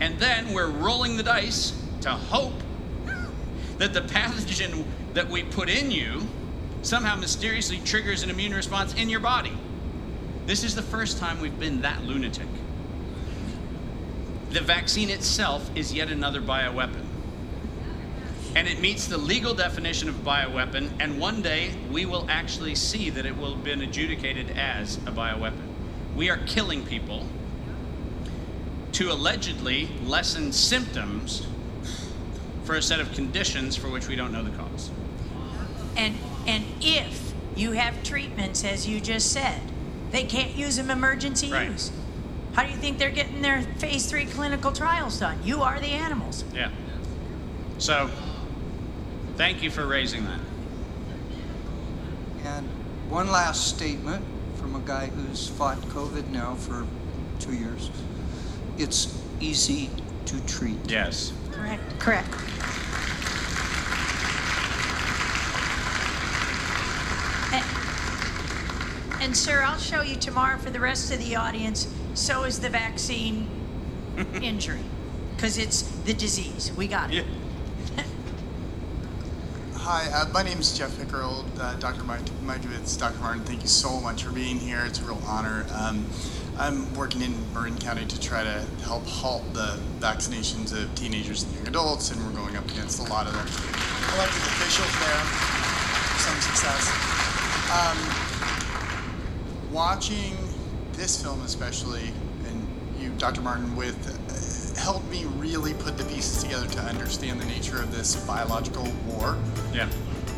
And 0.00 0.18
then 0.18 0.54
we're 0.54 0.70
rolling 0.70 1.16
the 1.16 1.22
dice 1.22 1.78
to 2.00 2.10
hope 2.10 2.54
that 3.78 3.92
the 3.92 4.00
pathogen 4.02 4.84
that 5.14 5.28
we 5.28 5.42
put 5.42 5.68
in 5.68 5.90
you 5.90 6.26
somehow 6.82 7.16
mysteriously 7.16 7.78
triggers 7.84 8.22
an 8.22 8.30
immune 8.30 8.54
response 8.54 8.94
in 8.94 9.08
your 9.08 9.20
body. 9.20 9.52
This 10.46 10.62
is 10.62 10.74
the 10.74 10.82
first 10.82 11.18
time 11.18 11.40
we've 11.40 11.58
been 11.58 11.82
that 11.82 12.04
lunatic. 12.04 12.46
The 14.50 14.60
vaccine 14.60 15.10
itself 15.10 15.68
is 15.76 15.92
yet 15.92 16.10
another 16.10 16.40
bioweapon. 16.40 17.04
And 18.54 18.68
it 18.68 18.80
meets 18.80 19.06
the 19.06 19.18
legal 19.18 19.52
definition 19.52 20.08
of 20.08 20.14
bioweapon, 20.16 20.90
and 21.00 21.18
one 21.18 21.42
day 21.42 21.72
we 21.90 22.06
will 22.06 22.26
actually 22.30 22.74
see 22.74 23.10
that 23.10 23.26
it 23.26 23.36
will 23.36 23.54
have 23.54 23.64
been 23.64 23.82
adjudicated 23.82 24.52
as 24.56 24.96
a 24.98 25.10
bioweapon. 25.10 25.60
We 26.14 26.30
are 26.30 26.38
killing 26.46 26.86
people 26.86 27.26
to 28.92 29.12
allegedly 29.12 29.90
lessen 30.04 30.52
symptoms 30.52 31.46
for 32.66 32.74
a 32.74 32.82
set 32.82 32.98
of 33.00 33.10
conditions 33.12 33.76
for 33.76 33.88
which 33.88 34.08
we 34.08 34.16
don't 34.16 34.32
know 34.32 34.42
the 34.42 34.50
cause. 34.50 34.90
And, 35.96 36.16
and 36.46 36.64
if 36.80 37.32
you 37.54 37.72
have 37.72 38.02
treatments, 38.02 38.64
as 38.64 38.86
you 38.86 39.00
just 39.00 39.32
said, 39.32 39.60
they 40.10 40.24
can't 40.24 40.54
use 40.56 40.76
them 40.76 40.90
emergency 40.90 41.50
Right. 41.50 41.70
use. 41.70 41.90
How 42.54 42.64
do 42.64 42.70
you 42.70 42.76
think 42.76 42.98
they're 42.98 43.10
getting 43.10 43.40
their 43.40 43.62
phase 43.78 44.06
three 44.06 44.24
clinical 44.26 44.72
trials 44.72 45.20
done? 45.20 45.38
You 45.44 45.62
are 45.62 45.78
the 45.78 45.86
animals. 45.88 46.44
Yeah. 46.54 46.70
So, 47.78 48.10
thank 49.36 49.62
you 49.62 49.70
for 49.70 49.86
raising 49.86 50.24
that. 50.24 50.40
And 52.44 52.66
one 53.08 53.30
last 53.30 53.68
statement 53.68 54.24
from 54.56 54.74
a 54.74 54.80
guy 54.80 55.06
who's 55.06 55.48
fought 55.48 55.78
COVID 55.82 56.28
now 56.30 56.54
for 56.54 56.86
two 57.38 57.52
years. 57.54 57.90
It's 58.78 59.16
easy 59.40 59.90
to 60.26 60.40
treat. 60.46 60.78
Yes. 60.90 61.32
Correct. 61.56 61.98
Correct. 61.98 62.28
And, 67.52 69.22
and 69.22 69.36
sir, 69.36 69.62
I'll 69.62 69.78
show 69.78 70.02
you 70.02 70.16
tomorrow 70.16 70.58
for 70.58 70.70
the 70.70 70.80
rest 70.80 71.12
of 71.12 71.18
the 71.18 71.36
audience. 71.36 71.88
So 72.14 72.44
is 72.44 72.60
the 72.60 72.68
vaccine 72.68 73.48
injury, 74.42 74.84
because 75.34 75.58
it's 75.58 75.82
the 75.82 76.14
disease. 76.14 76.72
We 76.76 76.86
got 76.88 77.12
it. 77.12 77.26
Hi, 79.74 80.10
uh, 80.10 80.28
my 80.32 80.42
name 80.42 80.58
is 80.58 80.76
Jeff 80.76 80.98
Pickerel. 80.98 81.44
Uh, 81.60 81.74
Dr. 81.76 82.02
Mike, 82.04 82.24
Mikovits, 82.44 82.98
Dr. 82.98 83.18
Martin, 83.20 83.44
thank 83.44 83.62
you 83.62 83.68
so 83.68 84.00
much 84.00 84.24
for 84.24 84.32
being 84.32 84.58
here. 84.58 84.84
It's 84.84 84.98
a 85.00 85.04
real 85.04 85.22
honor. 85.26 85.64
Um, 85.74 86.06
I'm 86.58 86.94
working 86.94 87.20
in 87.20 87.34
Marin 87.52 87.76
County 87.76 88.06
to 88.06 88.18
try 88.20 88.42
to 88.42 88.64
help 88.82 89.06
halt 89.06 89.42
the 89.52 89.78
vaccinations 90.00 90.72
of 90.72 90.94
teenagers 90.94 91.42
and 91.42 91.54
young 91.54 91.68
adults, 91.68 92.10
and 92.10 92.24
we're 92.24 92.32
going 92.32 92.56
up 92.56 92.64
against 92.70 92.98
a 92.98 93.02
lot 93.10 93.26
of 93.26 93.34
the 93.34 93.40
elected 94.14 94.42
officials 94.42 94.90
there. 95.00 95.22
Some 96.24 96.40
success. 96.40 96.88
Um, 97.70 97.98
watching 99.70 100.34
this 100.92 101.22
film, 101.22 101.42
especially, 101.42 102.10
and 102.46 102.66
you, 102.98 103.10
Dr. 103.18 103.42
Martin, 103.42 103.76
with 103.76 103.98
uh, 104.08 104.80
helped 104.80 105.10
me 105.10 105.24
really 105.36 105.74
put 105.74 105.98
the 105.98 106.04
pieces 106.04 106.42
together 106.42 106.66
to 106.68 106.80
understand 106.80 107.38
the 107.38 107.46
nature 107.46 107.82
of 107.82 107.94
this 107.94 108.16
biological 108.26 108.84
war. 109.06 109.36
Yeah. 109.74 109.90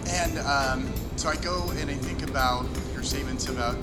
And 0.09 0.39
um, 0.39 0.93
so 1.15 1.29
I 1.29 1.37
go 1.37 1.71
and 1.77 1.89
I 1.89 1.95
think 1.95 2.29
about 2.29 2.67
your 2.93 3.05
statements 3.05 3.49
about 3.49 3.77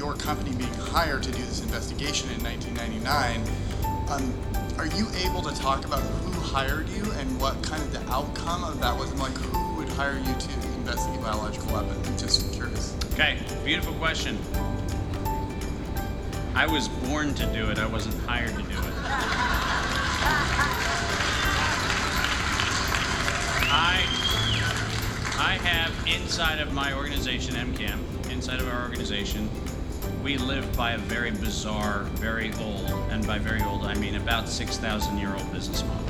your 0.00 0.14
company 0.14 0.56
being 0.56 0.72
hired 0.72 1.22
to 1.22 1.30
do 1.30 1.42
this 1.42 1.60
investigation 1.60 2.30
in 2.30 2.42
1999. 2.42 3.42
Um, 4.08 4.32
are 4.78 4.86
you 4.86 5.06
able 5.26 5.42
to 5.42 5.54
talk 5.54 5.84
about 5.84 6.00
who 6.00 6.32
hired 6.40 6.88
you 6.88 7.04
and 7.12 7.38
what 7.38 7.62
kind 7.62 7.82
of 7.82 7.92
the 7.92 8.00
outcome 8.10 8.64
of 8.64 8.80
that 8.80 8.96
was? 8.96 9.12
I'm 9.12 9.18
Like, 9.18 9.36
who 9.36 9.76
would 9.76 9.90
hire 9.90 10.16
you 10.16 10.32
to 10.32 10.54
investigate 10.78 11.20
biological 11.20 11.74
weapons? 11.74 12.08
I'm 12.08 12.16
just 12.16 12.50
curious. 12.50 12.96
Okay, 13.12 13.36
beautiful 13.62 13.92
question. 13.96 14.38
I 16.54 16.66
was 16.66 16.88
born 16.88 17.34
to 17.34 17.44
do 17.52 17.68
it, 17.70 17.78
I 17.78 17.86
wasn't 17.86 18.18
hired 18.24 18.56
to 18.56 18.62
do 18.62 18.78
it. 18.78 18.94
I, 23.68 24.00
I 25.38 25.58
have 25.62 25.92
inside 26.08 26.58
of 26.58 26.72
my 26.72 26.94
organization, 26.94 27.54
MCAM, 27.54 28.30
inside 28.30 28.60
of 28.60 28.68
our 28.68 28.82
organization, 28.82 29.50
we 30.22 30.36
live 30.36 30.76
by 30.76 30.92
a 30.92 30.98
very 30.98 31.30
bizarre, 31.30 32.02
very 32.14 32.52
old, 32.60 32.90
and 33.10 33.26
by 33.26 33.38
very 33.38 33.62
old 33.62 33.84
I 33.84 33.94
mean 33.94 34.16
about 34.16 34.48
6,000 34.48 35.18
year 35.18 35.34
old 35.34 35.50
business 35.52 35.82
model. 35.82 36.06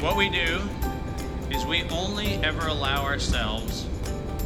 What 0.00 0.16
we 0.16 0.28
do 0.28 0.60
is 1.50 1.64
we 1.64 1.84
only 1.84 2.34
ever 2.44 2.68
allow 2.68 3.02
ourselves 3.04 3.86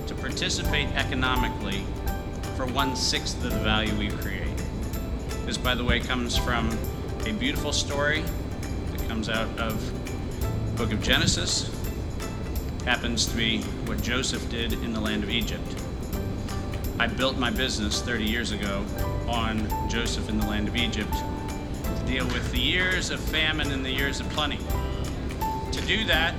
to 0.06 0.14
participate 0.14 0.88
economically 0.94 1.84
for 2.56 2.66
one 2.66 2.94
sixth 2.94 3.42
of 3.44 3.52
the 3.52 3.58
value 3.58 3.94
we 3.98 4.08
create. 4.08 4.56
This, 5.46 5.58
by 5.58 5.74
the 5.74 5.84
way, 5.84 5.98
comes 5.98 6.36
from 6.36 6.70
a 7.26 7.32
beautiful 7.32 7.72
story 7.72 8.22
that 8.92 9.08
comes 9.08 9.28
out 9.28 9.48
of 9.58 10.76
book 10.76 10.92
of 10.92 11.02
Genesis. 11.02 11.70
Happens 12.84 13.26
to 13.26 13.36
be 13.36 13.62
what 13.86 14.00
Joseph 14.02 14.48
did 14.50 14.72
in 14.72 14.92
the 14.92 15.00
land 15.00 15.24
of 15.24 15.30
Egypt. 15.30 15.83
I 16.96 17.08
built 17.08 17.36
my 17.38 17.50
business 17.50 18.00
30 18.00 18.24
years 18.24 18.52
ago 18.52 18.84
on 19.28 19.68
Joseph 19.90 20.28
in 20.28 20.38
the 20.38 20.46
land 20.46 20.68
of 20.68 20.76
Egypt 20.76 21.12
to 21.12 22.04
deal 22.06 22.24
with 22.26 22.52
the 22.52 22.60
years 22.60 23.10
of 23.10 23.18
famine 23.18 23.72
and 23.72 23.84
the 23.84 23.90
years 23.90 24.20
of 24.20 24.28
plenty. 24.30 24.58
To 25.72 25.80
do 25.86 26.04
that, 26.04 26.34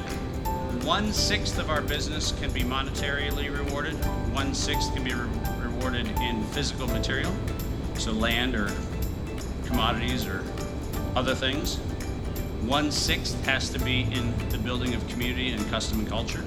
one 0.85 1.11
sixth 1.11 1.59
of 1.59 1.69
our 1.69 1.81
business 1.81 2.31
can 2.39 2.53
be 2.53 2.61
monetarily 2.61 3.51
rewarded, 3.51 3.95
one 4.33 4.53
sixth 4.53 4.93
can 4.93 5.03
be 5.03 5.13
re- 5.13 5.27
rewarded 5.59 6.07
in 6.21 6.41
physical 6.45 6.87
material, 6.87 7.35
so 7.95 8.13
land 8.13 8.55
or 8.55 8.71
commodities 9.65 10.25
or 10.25 10.41
other 11.17 11.35
things. 11.35 11.77
One 12.61 12.91
sixth 12.91 13.43
has 13.45 13.69
to 13.71 13.79
be 13.79 14.03
in 14.03 14.33
the 14.49 14.57
building 14.57 14.93
of 14.95 15.05
community 15.09 15.51
and 15.51 15.69
custom 15.69 15.99
and 15.99 16.07
culture. 16.07 16.41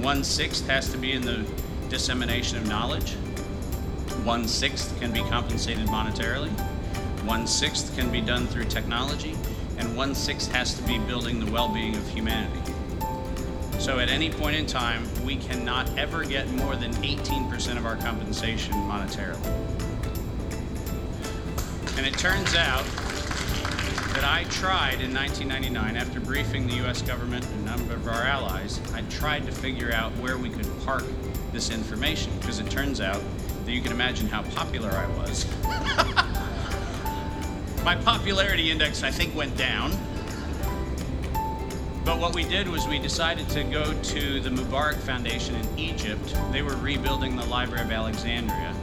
One 0.00 0.22
sixth 0.22 0.68
has 0.68 0.88
to 0.92 0.98
be 0.98 1.12
in 1.12 1.22
the 1.22 1.44
dissemination 1.88 2.58
of 2.58 2.68
knowledge. 2.68 3.16
One 4.24 4.48
sixth 4.48 4.98
can 5.00 5.12
be 5.12 5.20
compensated 5.20 5.86
monetarily. 5.88 6.48
One 7.26 7.46
sixth 7.46 7.94
can 7.94 8.10
be 8.10 8.22
done 8.22 8.46
through 8.46 8.64
technology. 8.64 9.36
And 9.76 9.94
one 9.94 10.14
sixth 10.14 10.50
has 10.50 10.72
to 10.78 10.82
be 10.84 10.98
building 10.98 11.44
the 11.44 11.52
well 11.52 11.68
being 11.68 11.94
of 11.94 12.08
humanity. 12.08 12.72
So 13.78 13.98
at 13.98 14.08
any 14.08 14.30
point 14.30 14.56
in 14.56 14.64
time, 14.64 15.06
we 15.26 15.36
cannot 15.36 15.98
ever 15.98 16.24
get 16.24 16.48
more 16.52 16.74
than 16.74 16.94
18% 16.94 17.76
of 17.76 17.84
our 17.84 17.96
compensation 17.96 18.72
monetarily. 18.72 19.44
And 21.98 22.06
it 22.06 22.16
turns 22.16 22.54
out 22.54 22.84
that 24.14 24.24
I 24.24 24.44
tried 24.44 25.02
in 25.02 25.12
1999, 25.12 25.96
after 25.98 26.18
briefing 26.18 26.66
the 26.66 26.76
US 26.86 27.02
government 27.02 27.44
and 27.44 27.68
a 27.68 27.76
number 27.76 27.92
of 27.92 28.08
our 28.08 28.22
allies, 28.22 28.80
I 28.94 29.02
tried 29.10 29.44
to 29.44 29.52
figure 29.52 29.92
out 29.92 30.12
where 30.12 30.38
we 30.38 30.48
could 30.48 30.66
park 30.86 31.04
this 31.52 31.68
information 31.68 32.32
because 32.38 32.58
it 32.58 32.70
turns 32.70 33.02
out 33.02 33.22
you 33.72 33.80
can 33.80 33.92
imagine 33.92 34.26
how 34.26 34.42
popular 34.42 34.90
I 34.90 35.06
was. 35.18 35.46
My 37.84 37.96
popularity 37.96 38.70
index, 38.70 39.02
I 39.02 39.10
think, 39.10 39.34
went 39.34 39.56
down. 39.56 39.92
But 42.04 42.18
what 42.18 42.34
we 42.34 42.44
did 42.44 42.68
was 42.68 42.86
we 42.86 42.98
decided 42.98 43.48
to 43.50 43.64
go 43.64 43.92
to 43.92 44.40
the 44.40 44.50
Mubarak 44.50 44.96
Foundation 44.96 45.54
in 45.54 45.78
Egypt. 45.78 46.36
They 46.52 46.62
were 46.62 46.76
rebuilding 46.76 47.36
the 47.36 47.46
Library 47.46 47.84
of 47.84 47.90
Alexandria. 47.90 48.74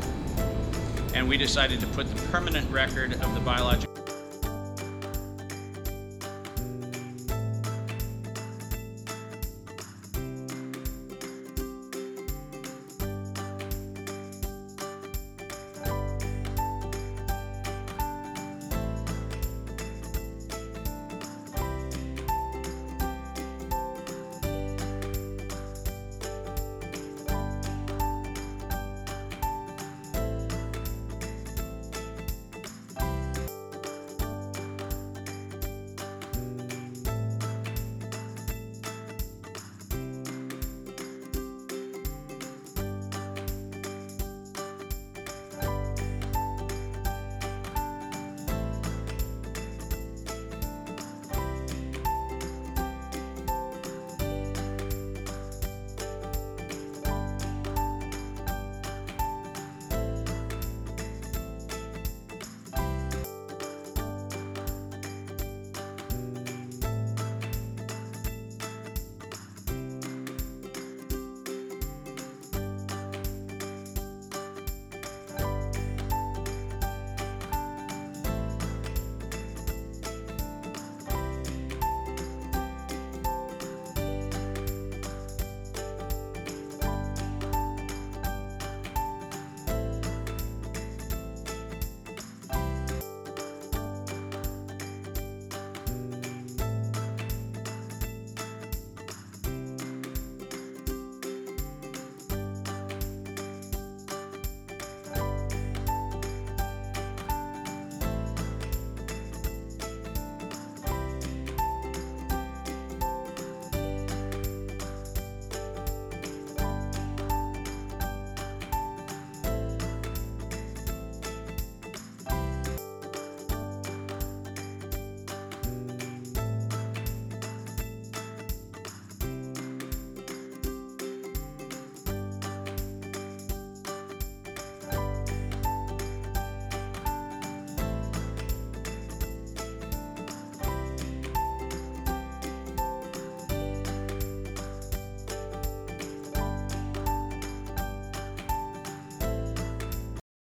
And 1.13 1.27
we 1.27 1.37
decided 1.37 1.79
to 1.81 1.87
put 1.87 2.13
the 2.13 2.21
permanent 2.29 2.69
record 2.71 3.13
of 3.13 3.33
the 3.35 3.41
biological 3.41 4.00